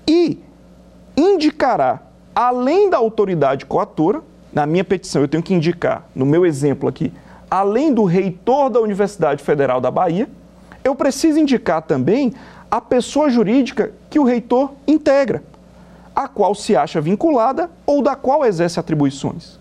[0.09, 0.41] E
[1.17, 2.03] indicará,
[2.35, 7.13] além da autoridade coatora, na minha petição eu tenho que indicar, no meu exemplo aqui,
[7.49, 10.29] além do reitor da Universidade Federal da Bahia,
[10.83, 12.35] eu preciso indicar também
[12.69, 15.45] a pessoa jurídica que o reitor integra,
[16.19, 19.57] a qual se acha vinculada ou da qual exerce atribuições.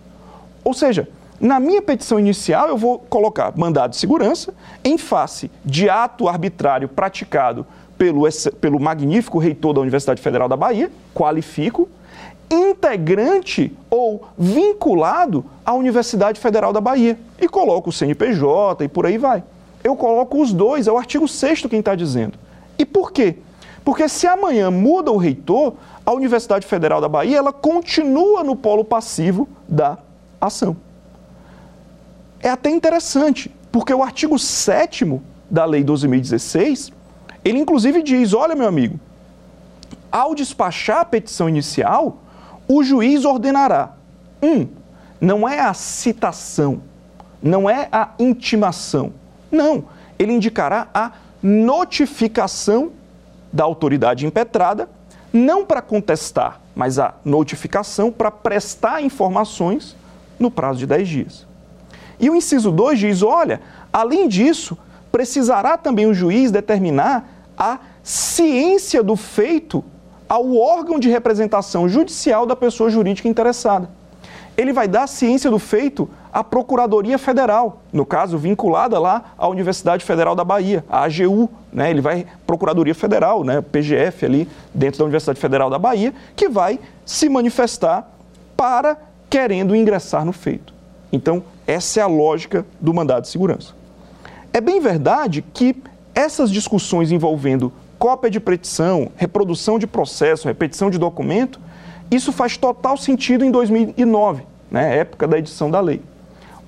[0.63, 1.07] Ou seja,
[1.39, 4.51] na minha petição inicial, eu vou colocar mandado de segurança
[4.83, 7.63] em face de ato arbitrário praticado
[7.95, 8.23] pelo,
[8.59, 11.87] pelo magnífico reitor da Universidade Federal da Bahia, qualifico,
[12.49, 17.19] integrante ou vinculado à Universidade Federal da Bahia.
[17.39, 19.43] E coloco o CNPJ e por aí vai.
[19.83, 22.33] Eu coloco os dois, é o artigo 6 quem está dizendo.
[22.79, 23.35] E por quê?
[23.85, 25.75] Porque se amanhã muda o reitor,
[26.07, 29.97] a Universidade Federal da Bahia ela continua no polo passivo da
[30.39, 30.77] ação.
[32.39, 35.19] É até interessante, porque o artigo 7
[35.51, 36.93] da Lei 12.016,
[37.43, 38.97] ele inclusive diz: olha, meu amigo,
[40.09, 42.19] ao despachar a petição inicial,
[42.69, 43.91] o juiz ordenará:
[44.41, 44.65] um,
[45.19, 46.81] não é a citação,
[47.43, 49.11] não é a intimação.
[49.51, 49.83] Não,
[50.17, 51.11] ele indicará a
[51.43, 52.93] notificação
[53.51, 54.89] da autoridade impetrada,
[55.31, 59.95] não para contestar, mas a notificação para prestar informações
[60.39, 61.47] no prazo de 10 dias.
[62.19, 63.61] E o inciso 2 diz: olha,
[63.91, 64.77] além disso,
[65.11, 69.83] precisará também o juiz determinar a ciência do feito
[70.29, 73.89] ao órgão de representação judicial da pessoa jurídica interessada.
[74.55, 80.05] Ele vai dar ciência do feito à Procuradoria Federal, no caso vinculada lá à Universidade
[80.05, 81.89] Federal da Bahia, a AGU, né?
[81.89, 86.79] Ele vai Procuradoria Federal, né, PGF ali dentro da Universidade Federal da Bahia, que vai
[87.03, 88.07] se manifestar
[88.55, 88.97] para
[89.27, 90.75] querendo ingressar no feito.
[91.11, 93.73] Então, essa é a lógica do mandado de segurança.
[94.53, 95.75] É bem verdade que
[96.13, 101.59] essas discussões envolvendo cópia de petição, reprodução de processo, repetição de documento,
[102.11, 105.99] isso faz total sentido em 2009, né, época da edição da lei.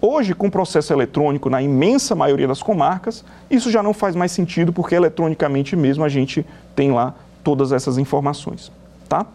[0.02, 4.32] Hoje, com o processo eletrônico na imensa maioria das comarcas, isso já não faz mais
[4.32, 8.72] sentido porque eletronicamente mesmo a gente tem lá todas essas informações,
[9.10, 9.26] tá?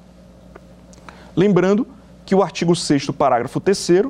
[1.37, 1.87] Lembrando
[2.24, 4.05] que o artigo 6 parágrafo 3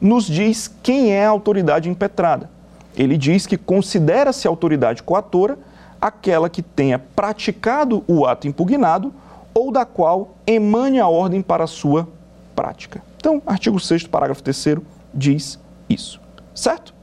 [0.00, 2.48] nos diz quem é a autoridade impetrada.
[2.96, 5.58] Ele diz que considera-se autoridade coatora
[6.00, 9.12] aquela que tenha praticado o ato impugnado
[9.52, 12.08] ou da qual emane a ordem para a sua
[12.56, 13.02] prática.
[13.18, 14.78] Então, artigo 6 parágrafo 3
[15.12, 15.58] diz
[15.90, 16.20] isso,
[16.54, 16.94] certo?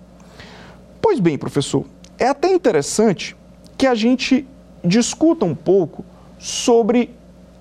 [1.01, 1.85] Pois bem, professor,
[2.17, 3.35] é até interessante
[3.77, 4.47] que a gente
[4.83, 6.03] discuta um pouco
[6.39, 7.13] sobre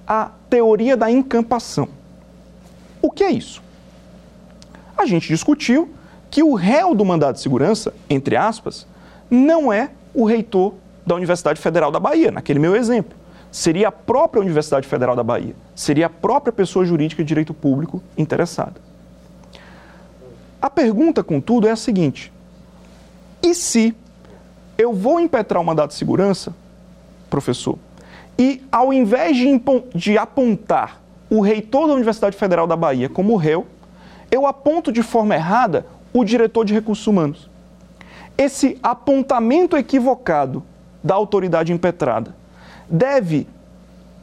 [0.07, 1.89] a teoria da encampação.
[3.03, 3.63] O que é isso?
[4.97, 5.91] A gente discutiu
[6.31, 8.87] que o réu do mandado de segurança, entre aspas,
[9.31, 13.17] não é o reitor da Universidade Federal da Bahia, naquele meu exemplo.
[13.51, 18.03] Seria a própria Universidade Federal da Bahia, seria a própria pessoa jurídica de direito público
[18.17, 18.81] interessada.
[20.67, 22.33] A pergunta, contudo, é a seguinte:
[23.41, 23.95] e se
[24.77, 26.53] eu vou impetrar o mandado de segurança,
[27.31, 27.79] professor,
[28.37, 29.47] e ao invés de,
[29.95, 31.01] de apontar
[31.31, 33.65] o reitor da Universidade Federal da Bahia como réu,
[34.29, 37.49] eu aponto de forma errada o diretor de recursos humanos.
[38.37, 40.65] Esse apontamento equivocado
[41.01, 42.35] da autoridade impetrada
[42.91, 43.47] deve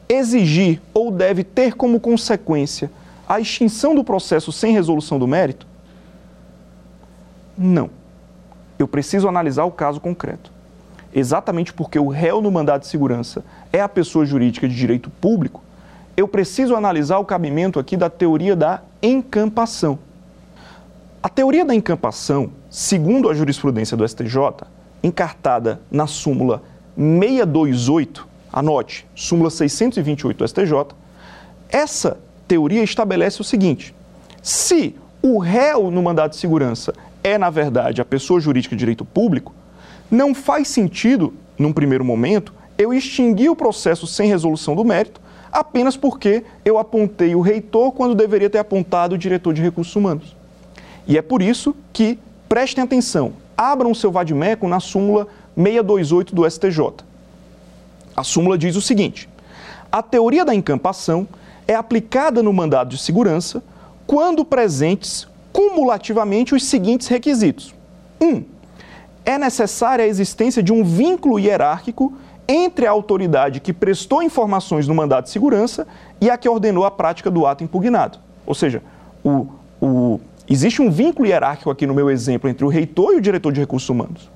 [0.10, 2.92] exigir ou deve ter como consequência
[3.30, 5.72] a extinção do processo sem resolução do mérito?
[7.58, 7.90] Não.
[8.78, 10.52] Eu preciso analisar o caso concreto.
[11.14, 15.62] Exatamente porque o réu no mandado de segurança é a pessoa jurídica de direito público,
[16.16, 19.98] eu preciso analisar o cabimento aqui da teoria da encampação.
[21.22, 24.66] A teoria da encampação, segundo a jurisprudência do STJ,
[25.02, 26.62] encartada na súmula
[26.96, 30.96] 628, anote, súmula 628 do STJ,
[31.70, 33.96] essa teoria estabelece o seguinte:
[34.42, 39.06] se o réu no mandado de segurança é, na verdade, a pessoa jurídica de direito
[39.06, 39.54] público,
[40.12, 45.96] não faz sentido, num primeiro momento, eu extinguir o processo sem resolução do mérito apenas
[45.96, 50.36] porque eu apontei o reitor quando deveria ter apontado o diretor de recursos humanos.
[51.08, 52.18] E é por isso que,
[52.50, 57.06] prestem atenção, abram seu vademecum na súmula 628 do STJ.
[58.16, 59.30] A súmula diz o seguinte:
[59.92, 61.28] a teoria da encampação
[61.68, 63.64] é aplicada no mandado de segurança
[64.08, 67.74] quando presentes cumulativamente os seguintes requisitos.
[68.20, 68.28] 1.
[68.28, 68.44] Um,
[69.24, 72.14] é necessária a existência de um vínculo hierárquico
[72.48, 75.88] entre a autoridade que prestou informações no mandado de segurança
[76.20, 78.20] e a que ordenou a prática do ato impugnado.
[78.46, 78.82] Ou seja,
[79.24, 79.48] o,
[79.82, 83.54] o, existe um vínculo hierárquico aqui no meu exemplo entre o reitor e o diretor
[83.54, 84.30] de recursos humanos.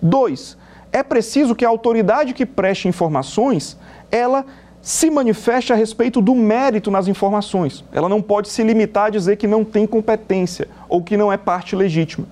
[0.00, 0.56] Dois,
[0.92, 3.76] é preciso que a autoridade que preste informações,
[4.10, 4.44] ela
[4.82, 7.84] se manifeste a respeito do mérito nas informações.
[7.92, 11.36] Ela não pode se limitar a dizer que não tem competência ou que não é
[11.36, 12.26] parte legítima.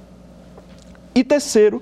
[1.14, 1.80] E terceiro,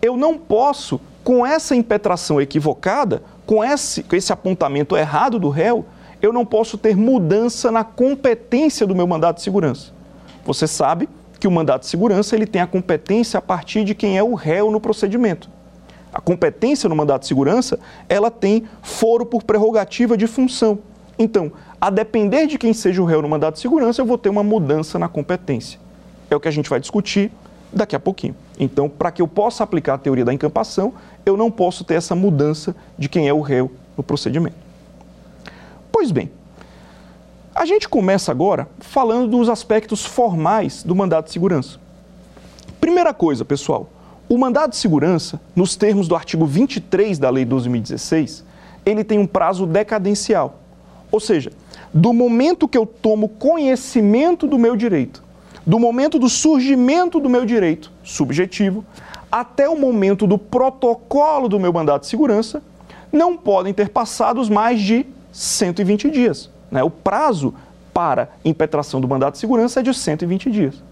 [0.00, 5.84] eu não posso, com essa impetração equivocada, com esse, com esse apontamento errado do réu,
[6.22, 9.92] eu não posso ter mudança na competência do meu mandato de segurança.
[10.44, 11.06] Você sabe
[11.38, 14.34] que o mandato de segurança ele tem a competência a partir de quem é o
[14.34, 15.50] réu no procedimento.
[16.18, 17.78] A competência no mandato de segurança,
[18.08, 20.80] ela tem foro por prerrogativa de função.
[21.16, 24.28] Então, a depender de quem seja o réu no mandato de segurança, eu vou ter
[24.28, 25.78] uma mudança na competência.
[26.28, 27.30] É o que a gente vai discutir
[27.72, 28.34] daqui a pouquinho.
[28.58, 30.92] Então, para que eu possa aplicar a teoria da encampação,
[31.24, 34.56] eu não posso ter essa mudança de quem é o réu no procedimento.
[35.92, 36.32] Pois bem,
[37.54, 41.78] a gente começa agora falando dos aspectos formais do mandato de segurança.
[42.80, 43.88] Primeira coisa, pessoal,
[44.28, 48.42] o mandado de segurança, nos termos do artigo 23 da Lei 12.016,
[48.84, 50.60] ele tem um prazo decadencial.
[51.10, 51.50] Ou seja,
[51.92, 55.22] do momento que eu tomo conhecimento do meu direito,
[55.66, 58.84] do momento do surgimento do meu direito subjetivo,
[59.30, 62.62] até o momento do protocolo do meu mandato de segurança,
[63.10, 66.50] não podem ter passados mais de 120 dias.
[66.70, 66.82] Né?
[66.82, 67.54] O prazo
[67.92, 70.82] para impetração do mandato de segurança é de 120 dias.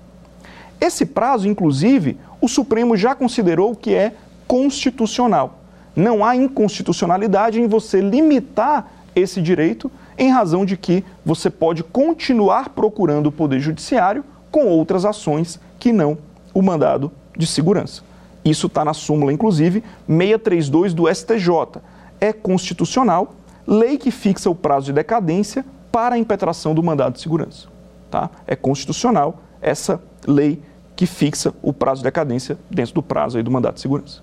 [0.80, 4.14] Esse prazo, inclusive, o Supremo já considerou que é
[4.46, 5.60] constitucional.
[5.94, 12.70] Não há inconstitucionalidade em você limitar esse direito em razão de que você pode continuar
[12.70, 16.18] procurando o Poder Judiciário com outras ações que não
[16.52, 18.02] o mandado de segurança.
[18.44, 21.80] Isso está na súmula, inclusive, 632 do STJ.
[22.20, 23.34] É constitucional,
[23.66, 27.68] lei que fixa o prazo de decadência para a impetração do mandado de segurança.
[28.10, 28.30] Tá?
[28.46, 30.62] É constitucional essa lei
[30.94, 34.22] que fixa o prazo de decadência dentro do prazo aí do mandato de segurança.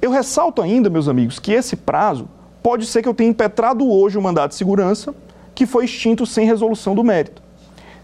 [0.00, 2.28] Eu ressalto ainda, meus amigos, que esse prazo
[2.62, 5.14] pode ser que eu tenha impetrado hoje o mandato de segurança
[5.54, 7.42] que foi extinto sem resolução do mérito.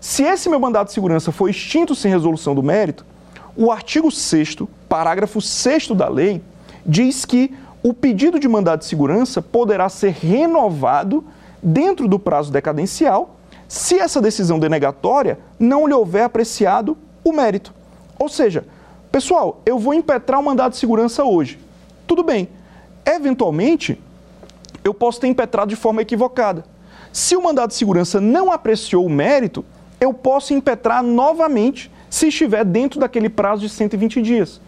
[0.00, 3.06] Se esse meu mandato de segurança foi extinto sem resolução do mérito,
[3.56, 4.56] o artigo 6
[4.88, 6.42] parágrafo 6 da lei,
[6.84, 11.24] diz que o pedido de mandado de segurança poderá ser renovado
[11.62, 13.36] dentro do prazo decadencial
[13.72, 16.94] se essa decisão denegatória não lhe houver apreciado
[17.24, 17.72] o mérito.
[18.18, 18.66] Ou seja,
[19.10, 21.58] pessoal, eu vou impetrar o mandado de segurança hoje.
[22.06, 22.50] Tudo bem.
[23.02, 23.98] Eventualmente,
[24.84, 26.66] eu posso ter impetrado de forma equivocada.
[27.14, 29.64] Se o mandado de segurança não apreciou o mérito,
[29.98, 34.60] eu posso impetrar novamente se estiver dentro daquele prazo de 120 dias,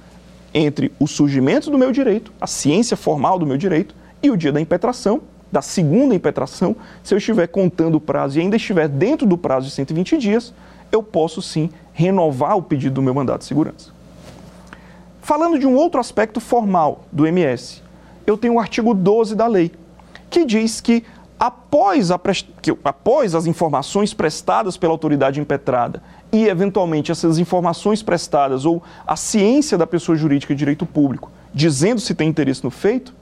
[0.54, 4.50] entre o surgimento do meu direito, a ciência formal do meu direito, e o dia
[4.50, 5.20] da impetração,
[5.54, 9.68] da segunda impetração, se eu estiver contando o prazo e ainda estiver dentro do prazo
[9.68, 10.52] de 120 dias,
[10.90, 13.92] eu posso sim renovar o pedido do meu mandato de segurança.
[15.22, 17.82] Falando de um outro aspecto formal do MS,
[18.26, 19.70] eu tenho o artigo 12 da lei,
[20.28, 21.04] que diz que
[21.38, 22.18] após, a,
[22.60, 26.02] que após as informações prestadas pela autoridade impetrada
[26.32, 32.00] e, eventualmente, essas informações prestadas ou a ciência da pessoa jurídica de direito público dizendo
[32.00, 33.14] se tem interesse no feito,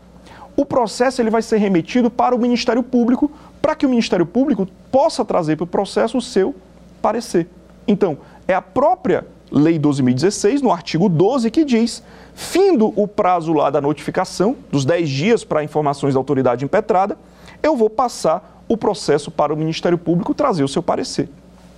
[0.57, 3.31] o processo ele vai ser remetido para o Ministério Público
[3.61, 6.55] para que o Ministério Público possa trazer para o processo o seu
[7.01, 7.49] parecer.
[7.87, 12.03] Então, é a própria Lei 12.016, no artigo 12, que diz,
[12.35, 17.19] findo o prazo lá da notificação, dos 10 dias para informações da autoridade impetrada,
[17.63, 21.29] eu vou passar o processo para o Ministério Público trazer o seu parecer.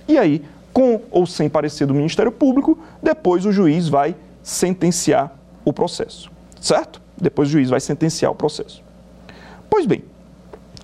[0.07, 5.73] E aí, com ou sem parecer do Ministério Público, depois o juiz vai sentenciar o
[5.73, 6.31] processo.
[6.61, 7.01] Certo?
[7.19, 8.83] Depois o juiz vai sentenciar o processo.
[9.69, 10.03] Pois bem,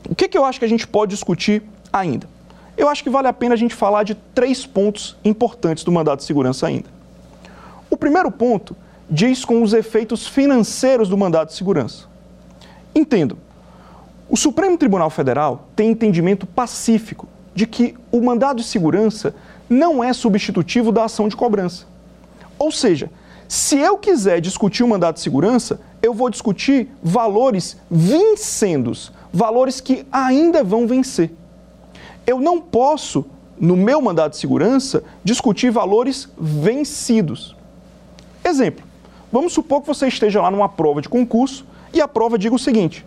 [0.09, 2.27] o que, que eu acho que a gente pode discutir ainda?
[2.77, 6.19] Eu acho que vale a pena a gente falar de três pontos importantes do mandato
[6.19, 6.89] de segurança ainda.
[7.89, 8.75] O primeiro ponto
[9.09, 12.05] diz com os efeitos financeiros do mandato de segurança.
[12.95, 13.37] Entendo,
[14.29, 19.35] o Supremo Tribunal Federal tem entendimento pacífico de que o mandado de segurança
[19.69, 21.85] não é substitutivo da ação de cobrança.
[22.57, 23.11] Ou seja,
[23.47, 30.05] se eu quiser discutir o mandado de segurança, eu vou discutir valores vincendos, valores que
[30.11, 31.31] ainda vão vencer.
[32.25, 33.25] Eu não posso,
[33.59, 37.55] no meu mandado de segurança, discutir valores vencidos.
[38.43, 38.83] Exemplo:
[39.31, 42.59] vamos supor que você esteja lá numa prova de concurso e a prova diga o
[42.59, 43.05] seguinte: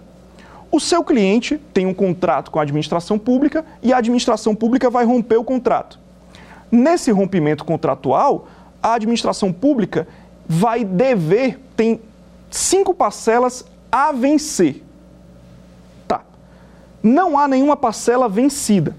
[0.70, 5.05] o seu cliente tem um contrato com a administração pública e a administração pública vai
[5.05, 5.99] romper o contrato.
[6.70, 8.49] Nesse rompimento contratual,
[8.82, 10.09] a administração pública
[10.49, 12.01] vai dever, tem
[12.55, 14.80] cinco parcelas a vencer.
[16.07, 16.22] Tá.
[17.02, 18.96] Não há nenhuma parcela vencida.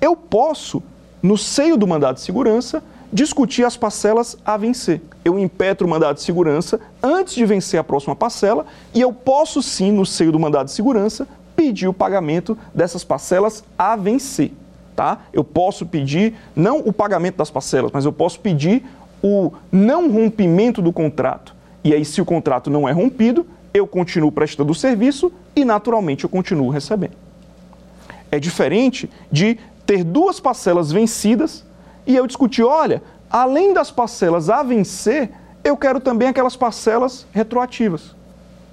[0.00, 0.80] Eu posso,
[1.20, 2.80] no seio do mandado de segurança,
[3.12, 5.02] discutir as parcelas a vencer.
[5.24, 9.60] Eu impetro o mandado de segurança antes de vencer a próxima parcela e eu posso
[9.60, 11.26] sim, no seio do mandado de segurança,
[11.56, 14.52] pedir o pagamento dessas parcelas a vencer.
[14.94, 15.22] Tá?
[15.32, 18.84] Eu posso pedir não o pagamento das parcelas, mas eu posso pedir
[19.20, 21.57] o não rompimento do contrato.
[21.88, 26.24] E aí, se o contrato não é rompido, eu continuo prestando o serviço e, naturalmente,
[26.24, 27.16] eu continuo recebendo.
[28.30, 31.64] É diferente de ter duas parcelas vencidas
[32.06, 35.30] e eu discuti, olha, além das parcelas a vencer,
[35.64, 38.14] eu quero também aquelas parcelas retroativas.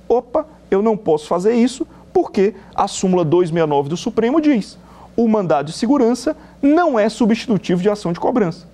[0.09, 4.77] Opa, eu não posso fazer isso porque a súmula 269 do Supremo diz:
[5.15, 8.67] o mandado de segurança não é substitutivo de ação de cobrança.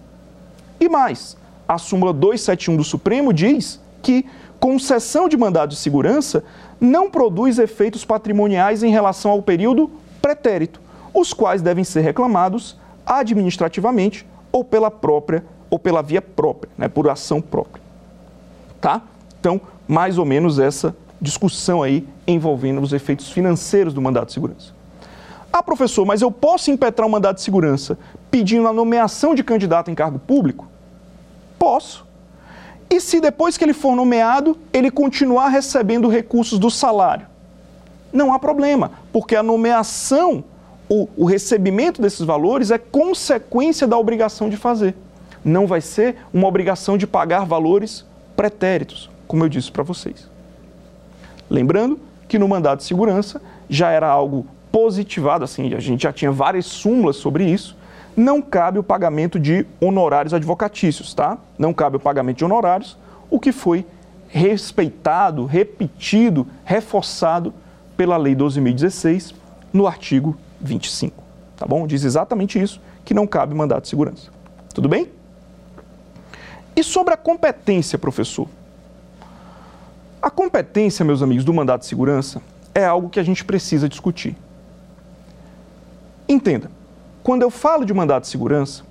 [0.79, 1.37] E mais,
[1.67, 4.25] a súmula 271 do Supremo diz que
[4.59, 6.43] concessão de mandado de segurança
[6.79, 9.91] não produz efeitos patrimoniais em relação ao período
[10.21, 10.81] pretérito,
[11.13, 17.09] os quais devem ser reclamados administrativamente ou pela própria ou pela via própria, né, por
[17.09, 17.81] ação própria.
[18.79, 19.01] Tá?
[19.39, 24.73] Então, mais ou menos essa discussão aí envolvendo os efeitos financeiros do mandato de segurança.
[25.53, 27.97] Ah, professor, mas eu posso impetrar um mandato de segurança
[28.29, 30.67] pedindo a nomeação de candidato em cargo público?
[31.59, 32.05] Posso.
[32.91, 37.25] E se depois que ele for nomeado, ele continuar recebendo recursos do salário?
[38.11, 40.43] Não há problema, porque a nomeação
[40.89, 44.93] o, o recebimento desses valores é consequência da obrigação de fazer.
[45.43, 50.29] Não vai ser uma obrigação de pagar valores pretéritos, como eu disse para vocês.
[51.49, 56.31] Lembrando que no mandato de segurança já era algo positivado, assim, a gente já tinha
[56.31, 57.73] várias súmulas sobre isso,
[58.15, 61.37] não cabe o pagamento de honorários advocatícios, tá?
[61.57, 62.97] Não cabe o pagamento de honorários,
[63.29, 63.85] o que foi
[64.27, 67.53] respeitado, repetido, reforçado
[67.95, 69.33] pela Lei 12.016
[69.73, 71.23] no artigo 25.
[71.55, 71.85] Tá bom?
[71.85, 74.31] Diz exatamente isso, que não cabe mandato de segurança.
[74.73, 75.09] Tudo bem?
[76.75, 78.47] E sobre a competência, professor?
[80.21, 82.41] A competência, meus amigos, do mandato de segurança
[82.73, 84.35] é algo que a gente precisa discutir.
[86.27, 86.71] Entenda,
[87.23, 88.83] quando eu falo de mandato de segurança,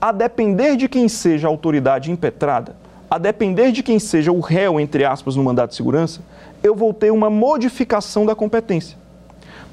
[0.00, 2.76] a depender de quem seja a autoridade impetrada,
[3.10, 6.20] a depender de quem seja o réu, entre aspas, no mandato de segurança,
[6.62, 8.96] eu vou ter uma modificação da competência.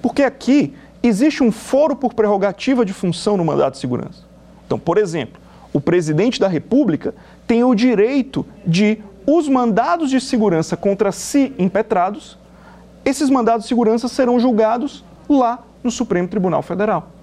[0.02, 4.24] Porque aqui existe um foro por prerrogativa de função no mandato de segurança.
[4.66, 5.40] Então, por exemplo,
[5.72, 7.14] o presidente da República
[7.46, 12.38] tem o direito de os mandados de segurança contra si impetrados,
[13.04, 17.17] esses mandados de segurança serão julgados lá no Supremo Tribunal Federal.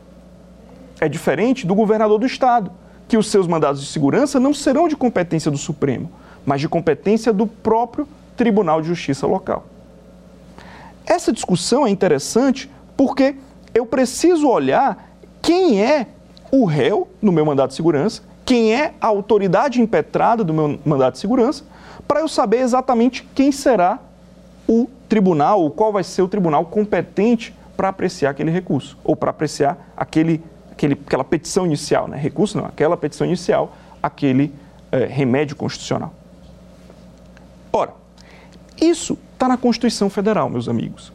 [1.04, 2.72] É diferente do governador do estado,
[3.06, 6.10] que os seus mandados de segurança não serão de competência do Supremo,
[6.46, 9.66] mas de competência do próprio Tribunal de Justiça local.
[11.04, 13.36] Essa discussão é interessante porque
[13.74, 15.10] eu preciso olhar
[15.42, 16.06] quem é
[16.50, 21.14] o réu no meu mandato de segurança, quem é a autoridade impetrada do meu mandato
[21.14, 21.64] de segurança,
[22.08, 23.98] para eu saber exatamente quem será
[24.66, 29.92] o tribunal, qual vai ser o tribunal competente para apreciar aquele recurso, ou para apreciar
[29.94, 30.42] aquele,
[30.74, 32.18] aquele, aquela petição inicial, né?
[32.18, 34.52] recurso não, aquela petição inicial, aquele
[34.92, 36.12] é, remédio constitucional.
[37.72, 37.92] Ora,
[38.80, 41.12] isso está na Constituição Federal, meus amigos.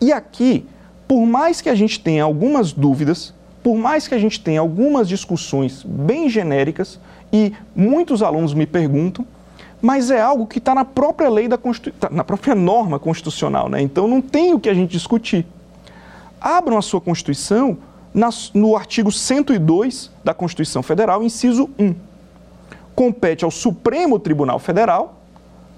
[0.00, 0.66] E aqui,
[1.06, 5.08] por mais que a gente tenha algumas dúvidas, por mais que a gente tenha algumas
[5.08, 7.00] discussões bem genéricas,
[7.32, 9.26] e muitos alunos me perguntam,
[9.80, 11.92] mas é algo que está na própria lei da Constitu...
[11.92, 13.80] Tá na própria norma constitucional, né?
[13.80, 15.46] Então não tem o que a gente discutir.
[16.40, 17.78] Abram a sua Constituição
[18.54, 21.94] no artigo 102 da Constituição Federal, inciso 1.
[22.94, 25.20] Compete ao Supremo Tribunal Federal,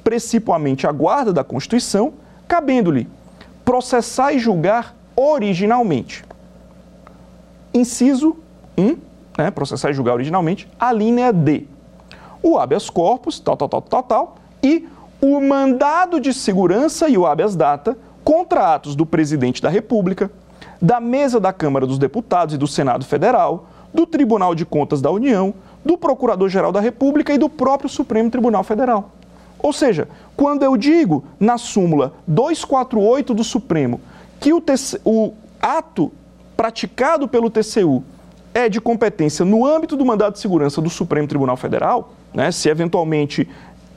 [0.02, 2.14] principalmente a guarda da Constituição,
[2.48, 3.06] cabendo-lhe
[3.64, 6.24] processar e julgar originalmente.
[7.74, 8.36] Inciso
[8.76, 8.96] 1,
[9.36, 11.66] né, processar e julgar originalmente, a linha D
[12.42, 14.88] o habeas corpus, tal, tal, tal, tal, tal, e
[15.20, 20.30] o mandado de segurança e o habeas data contra atos do presidente da República,
[20.80, 25.10] da mesa da Câmara dos Deputados e do Senado Federal, do Tribunal de Contas da
[25.10, 25.52] União,
[25.84, 29.10] do Procurador-Geral da República e do próprio Supremo Tribunal Federal.
[29.58, 34.00] Ou seja, quando eu digo na súmula 248 do Supremo
[34.38, 36.10] que o, TC, o ato
[36.56, 38.02] praticado pelo TCU
[38.54, 42.68] é de competência no âmbito do mandado de segurança do Supremo Tribunal Federal, né, se
[42.68, 43.48] eventualmente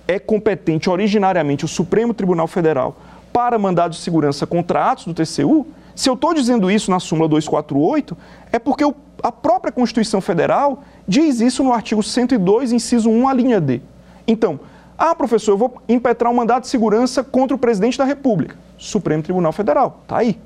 [0.07, 2.97] é competente originariamente o Supremo Tribunal Federal
[3.31, 5.65] para mandado de segurança contra atos do TCU,
[5.95, 8.17] se eu estou dizendo isso na súmula 248,
[8.51, 13.33] é porque o, a própria Constituição Federal diz isso no artigo 102, inciso 1, a
[13.33, 13.81] linha D.
[14.27, 14.59] Então,
[14.97, 18.55] ah, professor, eu vou impetrar um mandado de segurança contra o presidente da República.
[18.77, 20.39] Supremo Tribunal Federal, tá aí.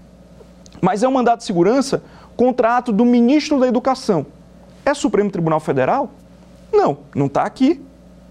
[0.81, 2.03] Mas é um mandado de segurança
[2.35, 4.25] contra ato do ministro da Educação.
[4.85, 6.09] É Supremo Tribunal Federal?
[6.71, 7.81] Não, não está aqui.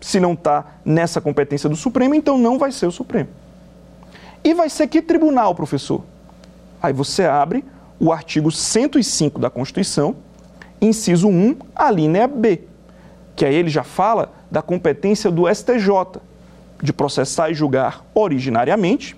[0.01, 3.29] Se não está nessa competência do Supremo, então não vai ser o Supremo.
[4.45, 6.03] E vai ser que tribunal, professor?
[6.83, 7.65] Aí você abre
[7.99, 10.17] o artigo 105 da Constituição,
[10.81, 12.63] inciso 1, a linha B,
[13.35, 16.21] que aí ele já fala da competência do STJ
[16.83, 19.17] de processar e julgar originariamente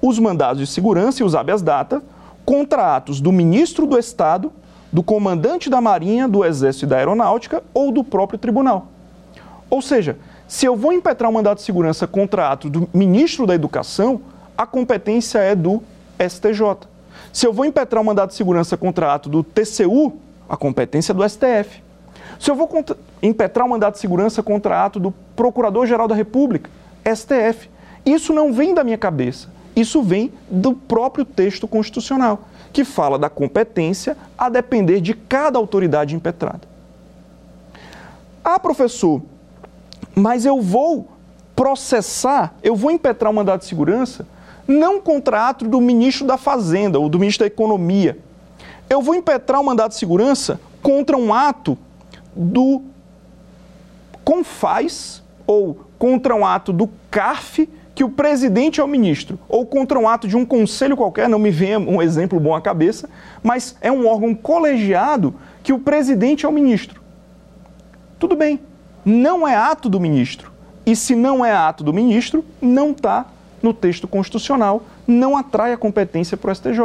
[0.00, 2.02] os mandados de segurança e os habeas data
[2.44, 4.52] contra atos do ministro do Estado
[4.92, 8.88] do comandante da Marinha, do Exército e da Aeronáutica ou do próprio tribunal.
[9.68, 13.54] Ou seja, se eu vou impetrar um mandato de segurança contra ato do ministro da
[13.54, 14.20] Educação,
[14.56, 15.82] a competência é do
[16.18, 16.88] STJ.
[17.32, 20.14] Se eu vou impetrar um mandato de segurança contra ato do TCU,
[20.48, 21.82] a competência é do STF.
[22.38, 22.68] Se eu vou
[23.22, 26.70] impetrar um mandato de segurança contra ato do Procurador-Geral da República,
[27.04, 27.70] STF.
[28.04, 32.40] Isso não vem da minha cabeça, isso vem do próprio texto constitucional
[32.72, 36.60] que fala da competência a depender de cada autoridade impetrada.
[38.44, 39.22] Ah, professor,
[40.14, 41.08] mas eu vou
[41.56, 44.26] processar, eu vou impetrar um mandato de segurança
[44.68, 48.18] não contra ato do ministro da Fazenda ou do ministro da Economia.
[48.90, 51.76] Eu vou impetrar um mandato de segurança contra um ato
[52.36, 52.82] do
[54.22, 59.98] CONFAS ou contra um ato do CARF que o presidente é o ministro, ou contra
[59.98, 63.10] um ato de um conselho qualquer, não me venha um exemplo bom à cabeça,
[63.42, 67.02] mas é um órgão colegiado que o presidente é o ministro.
[68.16, 68.60] Tudo bem,
[69.04, 70.52] não é ato do ministro.
[70.86, 73.26] E se não é ato do ministro, não está
[73.62, 76.80] no texto constitucional, não atrai a competência para o STJ.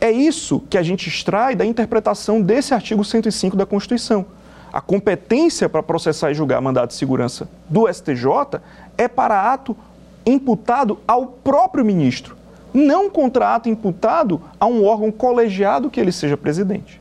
[0.00, 4.24] É isso que a gente extrai da interpretação desse artigo 105 da Constituição.
[4.72, 8.60] A competência para processar e julgar mandado de segurança do STJ
[8.96, 9.76] é para ato
[10.24, 12.36] imputado ao próprio ministro,
[12.72, 17.00] não contra ato imputado a um órgão colegiado que ele seja presidente.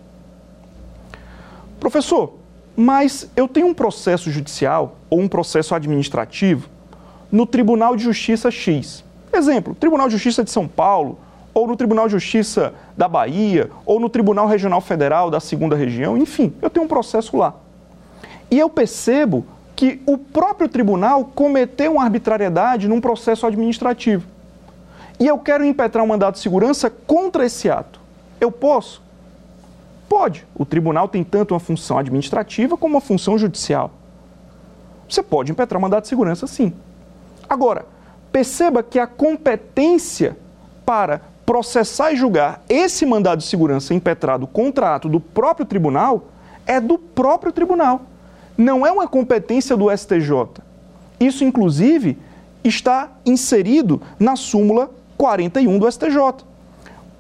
[1.80, 2.34] Professor,
[2.76, 6.70] mas eu tenho um processo judicial ou um processo administrativo
[7.32, 9.04] no Tribunal de Justiça X.
[9.34, 11.20] Exemplo, Tribunal de Justiça de São Paulo,
[11.54, 16.18] ou no Tribunal de Justiça da Bahia, ou no Tribunal Regional Federal da segunda região,
[16.18, 17.56] enfim, eu tenho um processo lá.
[18.50, 24.26] E eu percebo que o próprio tribunal cometeu uma arbitrariedade num processo administrativo.
[25.20, 28.00] E eu quero impetrar um mandado de segurança contra esse ato.
[28.40, 29.02] Eu posso?
[30.08, 30.48] Pode.
[30.56, 33.92] O tribunal tem tanto uma função administrativa como uma função judicial.
[35.10, 36.74] Você pode impetrar um mandado de segurança, sim.
[37.50, 37.86] Agora,
[38.32, 40.38] perceba que a competência
[40.86, 46.26] para processar e julgar esse mandado de segurança impetrado contra ato do próprio tribunal
[46.66, 48.02] é do próprio tribunal.
[48.58, 50.62] Não é uma competência do STJ.
[51.20, 52.18] Isso, inclusive,
[52.64, 56.46] está inserido na súmula 41 do STJ.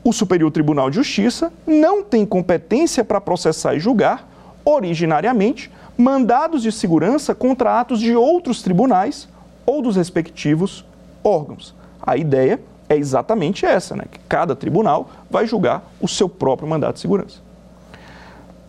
[0.03, 4.27] O Superior Tribunal de Justiça não tem competência para processar e julgar,
[4.63, 9.27] originariamente, mandados de segurança contra atos de outros tribunais
[9.67, 10.83] ou dos respectivos
[11.23, 11.75] órgãos.
[12.01, 12.59] A ideia
[12.89, 14.05] é exatamente essa, né?
[14.09, 17.39] que cada tribunal vai julgar o seu próprio mandato de segurança.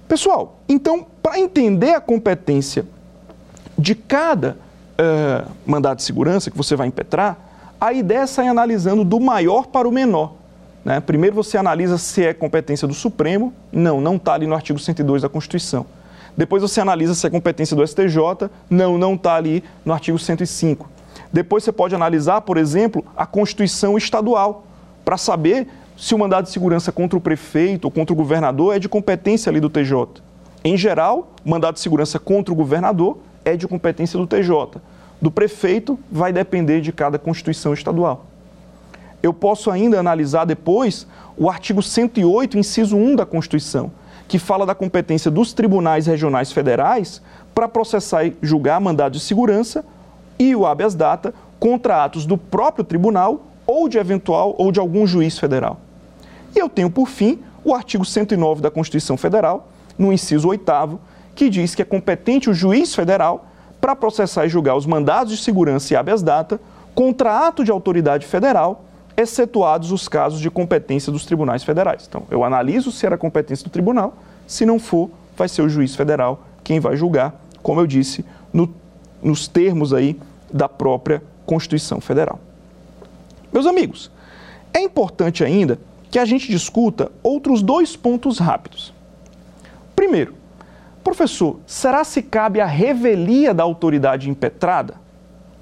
[0.08, 2.84] Pessoal, então, para entender a competência
[3.78, 4.56] de cada
[4.98, 7.38] uh, mandato de segurança que você vai impetrar,
[7.80, 10.32] a ideia é sair analisando do maior para o menor.
[10.84, 10.98] Né?
[10.98, 13.52] Primeiro você analisa se é competência do Supremo.
[13.70, 15.86] Não, não está ali no artigo 102 da Constituição.
[16.38, 18.48] Depois você analisa se é competência do STJ.
[18.70, 20.88] Não, não está ali no artigo 105.
[21.30, 24.64] Depois você pode analisar, por exemplo, a Constituição estadual,
[25.04, 25.68] para saber
[25.98, 29.50] se o mandado de segurança contra o prefeito ou contra o governador é de competência
[29.50, 30.22] ali do TJ.
[30.64, 34.80] Em geral, o mandado de segurança contra o governador é de competência do TJ
[35.20, 38.26] do prefeito vai depender de cada Constituição estadual.
[39.22, 43.90] Eu posso ainda analisar depois o artigo 108, inciso 1 da Constituição,
[44.28, 47.22] que fala da competência dos tribunais regionais federais
[47.54, 49.84] para processar e julgar mandado de segurança
[50.38, 55.06] e o habeas data contra atos do próprio tribunal ou de eventual ou de algum
[55.06, 55.80] juiz federal.
[56.54, 59.68] E eu tenho, por fim, o artigo 109 da Constituição Federal,
[59.98, 61.00] no inciso 8
[61.34, 63.46] que diz que é competente o juiz federal
[63.80, 66.60] para processar e julgar os mandados de segurança e habeas data
[66.94, 68.84] contra ato de autoridade federal,
[69.18, 72.06] excetuados os casos de competência dos tribunais federais.
[72.08, 74.16] Então, eu analiso se era competência do tribunal,
[74.46, 78.72] se não for, vai ser o juiz federal quem vai julgar, como eu disse, no,
[79.20, 80.16] nos termos aí
[80.52, 82.38] da própria Constituição Federal.
[83.52, 84.10] Meus amigos,
[84.72, 88.94] é importante ainda que a gente discuta outros dois pontos rápidos.
[89.96, 90.34] Primeiro,
[91.02, 94.94] Professor, será se cabe a revelia da autoridade impetrada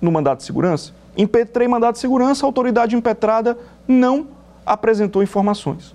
[0.00, 0.92] no mandado de segurança?
[1.16, 4.28] Impetrei mandado de segurança, a autoridade impetrada não
[4.64, 5.94] apresentou informações.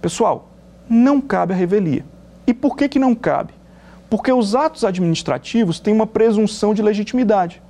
[0.00, 0.48] Pessoal,
[0.88, 2.04] não cabe a revelia.
[2.46, 3.52] E por que, que não cabe?
[4.08, 7.62] Porque os atos administrativos têm uma presunção de legitimidade.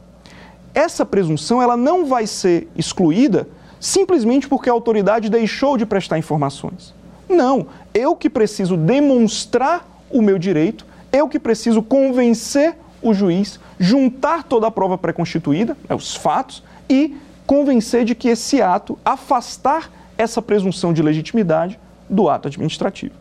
[0.72, 3.48] Essa presunção ela não vai ser excluída
[3.80, 6.94] simplesmente porque a autoridade deixou de prestar informações.
[7.28, 14.44] Não, eu que preciso demonstrar o meu direito eu que preciso convencer o juiz, juntar
[14.44, 20.42] toda a prova pré-constituída, né, os fatos, e convencer de que esse ato, afastar essa
[20.42, 21.78] presunção de legitimidade
[22.08, 23.14] do ato administrativo.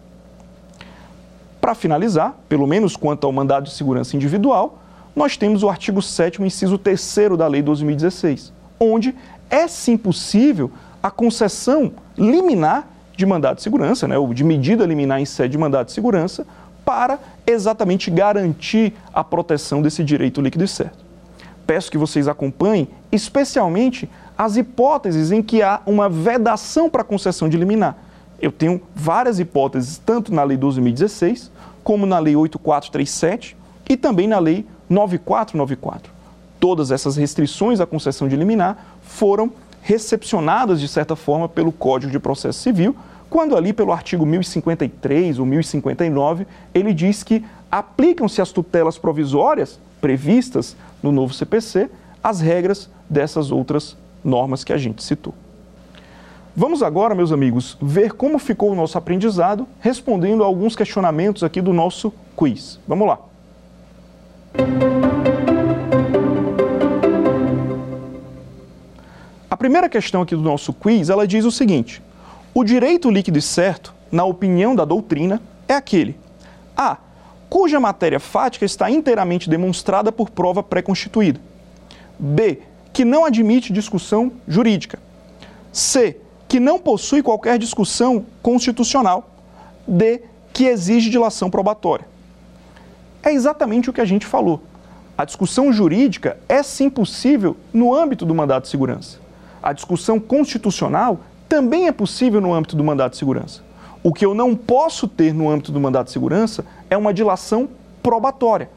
[1.61, 4.79] Para finalizar, pelo menos quanto ao mandado de segurança individual,
[5.15, 9.15] nós temos o artigo 7 inciso 3 da Lei 2016, onde
[9.49, 10.71] é sim possível
[11.01, 15.57] a concessão liminar de mandado de segurança, né, ou de medida liminar em sede de
[15.57, 16.45] mandado de segurança,
[16.89, 20.97] para exatamente garantir a proteção desse direito líquido e certo.
[21.67, 27.57] Peço que vocês acompanhem, especialmente as hipóteses em que há uma vedação para concessão de
[27.57, 27.95] liminar.
[28.41, 31.51] Eu tenho várias hipóteses, tanto na Lei 12.016,
[31.83, 33.55] como na Lei 8437
[33.87, 36.11] e também na Lei 9494.
[36.59, 39.51] Todas essas restrições à concessão de liminar foram
[39.83, 42.95] recepcionadas, de certa forma, pelo Código de Processo Civil,
[43.29, 50.75] quando ali pelo artigo 1053 ou 1059, ele diz que aplicam-se as tutelas provisórias previstas
[51.03, 51.89] no novo CPC
[52.23, 55.33] as regras dessas outras normas que a gente citou.
[56.55, 61.61] Vamos agora, meus amigos, ver como ficou o nosso aprendizado respondendo a alguns questionamentos aqui
[61.61, 62.79] do nosso quiz.
[62.87, 63.19] Vamos lá.
[69.49, 72.01] A primeira questão aqui do nosso quiz, ela diz o seguinte:
[72.59, 76.17] o direito líquido e certo, na opinião da doutrina, é aquele
[76.75, 76.97] A.
[77.49, 81.39] cuja matéria fática está inteiramente demonstrada por prova pré-constituída.
[82.19, 82.59] B.
[82.91, 84.99] que não admite discussão jurídica.
[85.71, 86.17] C.
[86.49, 89.29] que não possui qualquer discussão constitucional.
[89.87, 90.23] D.
[90.51, 92.05] que exige dilação probatória.
[93.23, 94.61] é exatamente o que a gente falou.
[95.17, 99.17] A discussão jurídica é sim possível no âmbito do mandato de segurança.
[99.63, 103.61] A discussão constitucional também é possível no âmbito do mandato de segurança.
[104.03, 107.67] O que eu não posso ter no âmbito do mandato de segurança é uma dilação
[108.01, 108.69] probatória.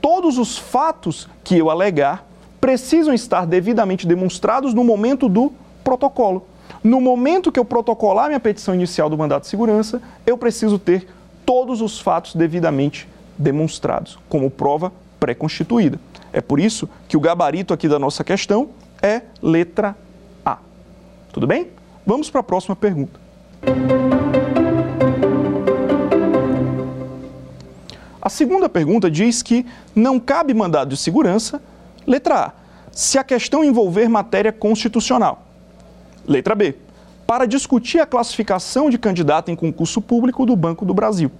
[0.00, 2.26] Todos os fatos que eu alegar
[2.60, 5.52] precisam estar devidamente demonstrados no momento do
[5.84, 6.46] protocolo.
[6.82, 11.06] No momento que eu protocolar minha petição inicial do mandato de segurança, eu preciso ter
[11.44, 13.06] todos os fatos devidamente
[13.36, 16.00] demonstrados, como prova pré-constituída.
[16.32, 18.70] É por isso que o gabarito aqui da nossa questão
[19.00, 19.96] é letra
[20.44, 20.58] A.
[21.32, 21.68] Tudo bem?
[22.06, 23.18] Vamos para a próxima pergunta.
[28.20, 31.60] A segunda pergunta diz que não cabe mandado de segurança,
[32.06, 32.52] letra A,
[32.90, 35.46] se a questão envolver matéria constitucional.
[36.26, 36.76] Letra B,
[37.26, 41.30] para discutir a classificação de candidato em concurso público do Banco do Brasil.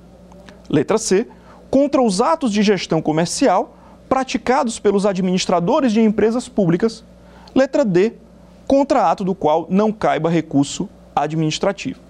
[0.69, 1.27] Letra C,
[1.71, 3.77] contra os atos de gestão comercial
[4.09, 7.03] praticados pelos administradores de empresas públicas.
[7.55, 8.13] Letra D,
[8.67, 12.01] contra ato do qual não caiba recurso administrativo.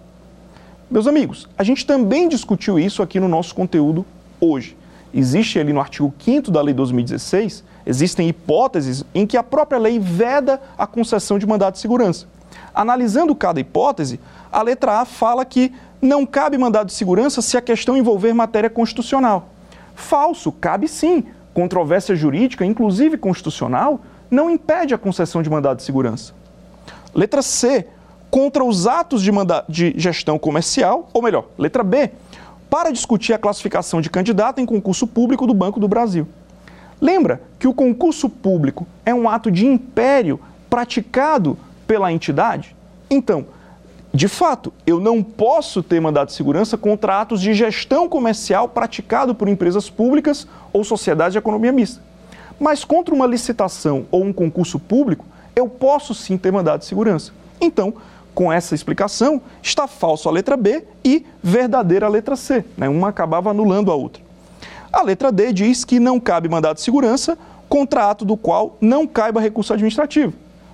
[0.91, 4.05] Meus amigos, a gente também discutiu isso aqui no nosso conteúdo
[4.41, 4.77] hoje.
[5.13, 9.99] Existe ali no artigo 5 da Lei 2016, existem hipóteses em que a própria lei
[9.99, 12.27] veda a concessão de mandado de segurança.
[12.75, 14.19] Analisando cada hipótese,
[14.51, 18.69] a letra A fala que não cabe mandado de segurança se a questão envolver matéria
[18.69, 19.49] constitucional.
[19.95, 21.25] Falso, cabe sim.
[21.53, 24.01] Controvérsia jurídica, inclusive constitucional,
[24.31, 26.35] não impede a concessão de mandado de segurança.
[27.15, 27.87] Letra C,
[28.31, 29.31] contra os atos de,
[29.69, 32.11] de gestão comercial, ou melhor, letra B,
[32.69, 36.27] para discutir a classificação de candidato em concurso público do Banco do Brasil.
[37.01, 41.57] Lembra que o concurso público é um ato de império praticado
[41.87, 42.75] pela entidade?
[43.09, 43.47] Então,
[44.13, 49.35] de fato, eu não posso ter mandado de segurança contra atos de gestão comercial praticado
[49.35, 52.01] por empresas públicas ou sociedades de economia mista.
[52.59, 57.33] Mas contra uma licitação ou um concurso público, eu posso sim ter mandado de segurança.
[57.61, 57.95] Então,
[58.35, 62.65] com essa explicação, está falso a letra B e verdadeira a letra C.
[62.77, 62.89] Né?
[62.89, 64.23] Uma acabava anulando a outra.
[64.93, 67.39] A letra D diz que não cabe mandado de segurança
[67.69, 70.33] contra ato do qual não caiba recurso administrativo.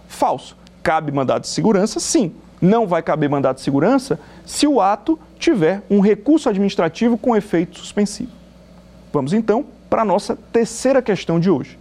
[0.08, 0.56] Falso.
[0.82, 5.82] Cabe mandado de segurança, sim não vai caber mandado de segurança se o ato tiver
[5.90, 8.30] um recurso administrativo com efeito suspensivo.
[9.12, 11.78] Vamos então para a nossa terceira questão de hoje.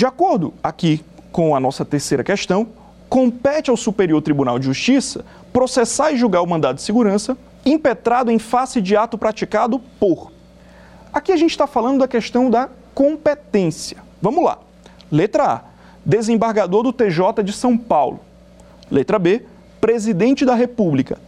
[0.00, 2.68] De acordo aqui com a nossa terceira questão,
[3.06, 7.36] compete ao Superior Tribunal de Justiça processar e julgar o mandado de segurança
[7.66, 10.32] impetrado em face de ato praticado por.
[11.12, 13.98] Aqui a gente está falando da questão da competência.
[14.22, 14.60] Vamos lá.
[15.12, 15.60] Letra A,
[16.02, 18.20] desembargador do TJ de São Paulo.
[18.90, 19.44] Letra B,
[19.82, 21.18] presidente da República.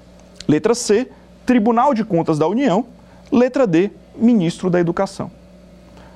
[0.48, 1.10] Letra C,
[1.44, 2.86] Tribunal de Contas da União.
[3.30, 5.41] Letra D, ministro da Educação.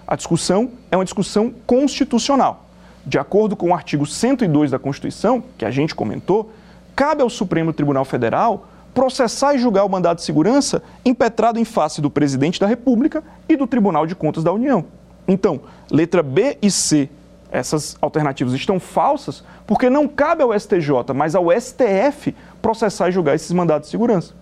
[0.07, 2.65] A discussão é uma discussão constitucional.
[3.05, 6.53] De acordo com o artigo 102 da Constituição, que a gente comentou,
[6.95, 12.01] cabe ao Supremo Tribunal Federal processar e julgar o mandado de segurança impetrado em face
[12.01, 14.85] do presidente da República e do Tribunal de Contas da União.
[15.29, 17.11] Então, letra B e C
[17.51, 23.35] essas alternativas estão falsas porque não cabe ao STJ, mas ao STF processar e julgar
[23.35, 24.35] esses mandados de segurança.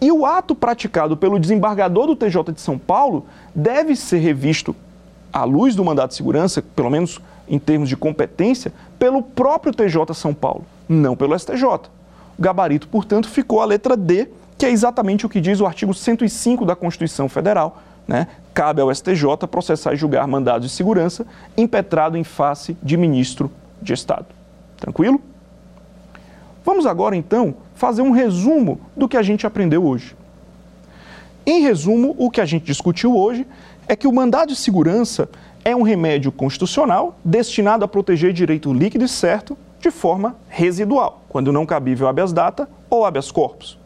[0.00, 4.74] E o ato praticado pelo desembargador do TJ de São Paulo deve ser revisto
[5.34, 10.14] à luz do mandato de segurança, pelo menos em termos de competência, pelo próprio TJ
[10.14, 11.64] São Paulo, não pelo STJ.
[12.38, 15.92] O gabarito, portanto, ficou a letra D, que é exatamente o que diz o artigo
[15.92, 18.28] 105 da Constituição Federal, né?
[18.54, 21.26] cabe ao STJ processar e julgar mandados de segurança
[21.56, 23.50] impetrado em face de ministro
[23.82, 24.26] de Estado.
[24.76, 25.20] Tranquilo?
[26.64, 30.14] Vamos agora, então, fazer um resumo do que a gente aprendeu hoje.
[31.44, 33.44] Em resumo, o que a gente discutiu hoje
[33.88, 35.28] é que o mandado de segurança
[35.64, 41.52] é um remédio constitucional destinado a proteger direito líquido e certo de forma residual, quando
[41.52, 43.78] não cabível habeas data ou habeas corpus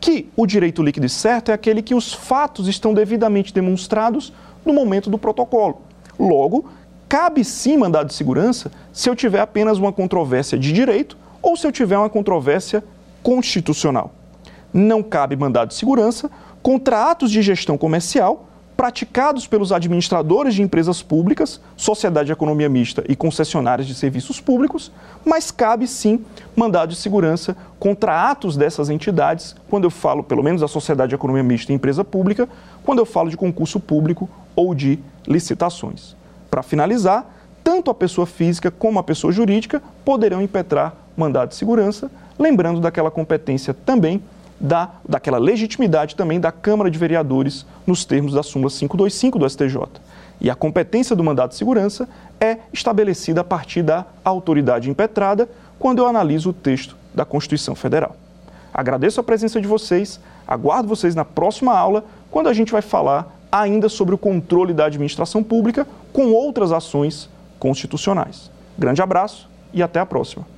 [0.00, 4.32] que o direito líquido e certo é aquele que os fatos estão devidamente demonstrados
[4.64, 5.82] no momento do protocolo.
[6.18, 6.66] Logo,
[7.08, 11.66] cabe sim mandado de segurança se eu tiver apenas uma controvérsia de direito ou se
[11.66, 12.84] eu tiver uma controvérsia
[13.22, 14.12] constitucional.
[14.72, 16.30] Não cabe mandado de segurança
[16.62, 18.47] contra atos de gestão comercial
[18.78, 24.92] praticados pelos administradores de empresas públicas, sociedade de economia mista e concessionárias de serviços públicos,
[25.24, 26.24] mas cabe sim
[26.54, 31.16] mandado de segurança contra atos dessas entidades, quando eu falo, pelo menos, da sociedade de
[31.16, 32.48] economia mista e empresa pública,
[32.84, 36.14] quando eu falo de concurso público ou de licitações.
[36.48, 37.26] Para finalizar,
[37.64, 42.08] tanto a pessoa física como a pessoa jurídica poderão impetrar mandado de segurança,
[42.38, 44.22] lembrando daquela competência também
[44.60, 49.78] da, daquela legitimidade também da Câmara de Vereadores nos termos da súmula 525 do STJ.
[50.40, 52.08] E a competência do mandato de segurança
[52.40, 55.48] é estabelecida a partir da autoridade impetrada
[55.78, 58.16] quando eu analiso o texto da Constituição Federal.
[58.72, 63.36] Agradeço a presença de vocês, aguardo vocês na próxima aula, quando a gente vai falar
[63.50, 67.28] ainda sobre o controle da administração pública com outras ações
[67.58, 68.50] constitucionais.
[68.78, 70.57] Grande abraço e até a próxima.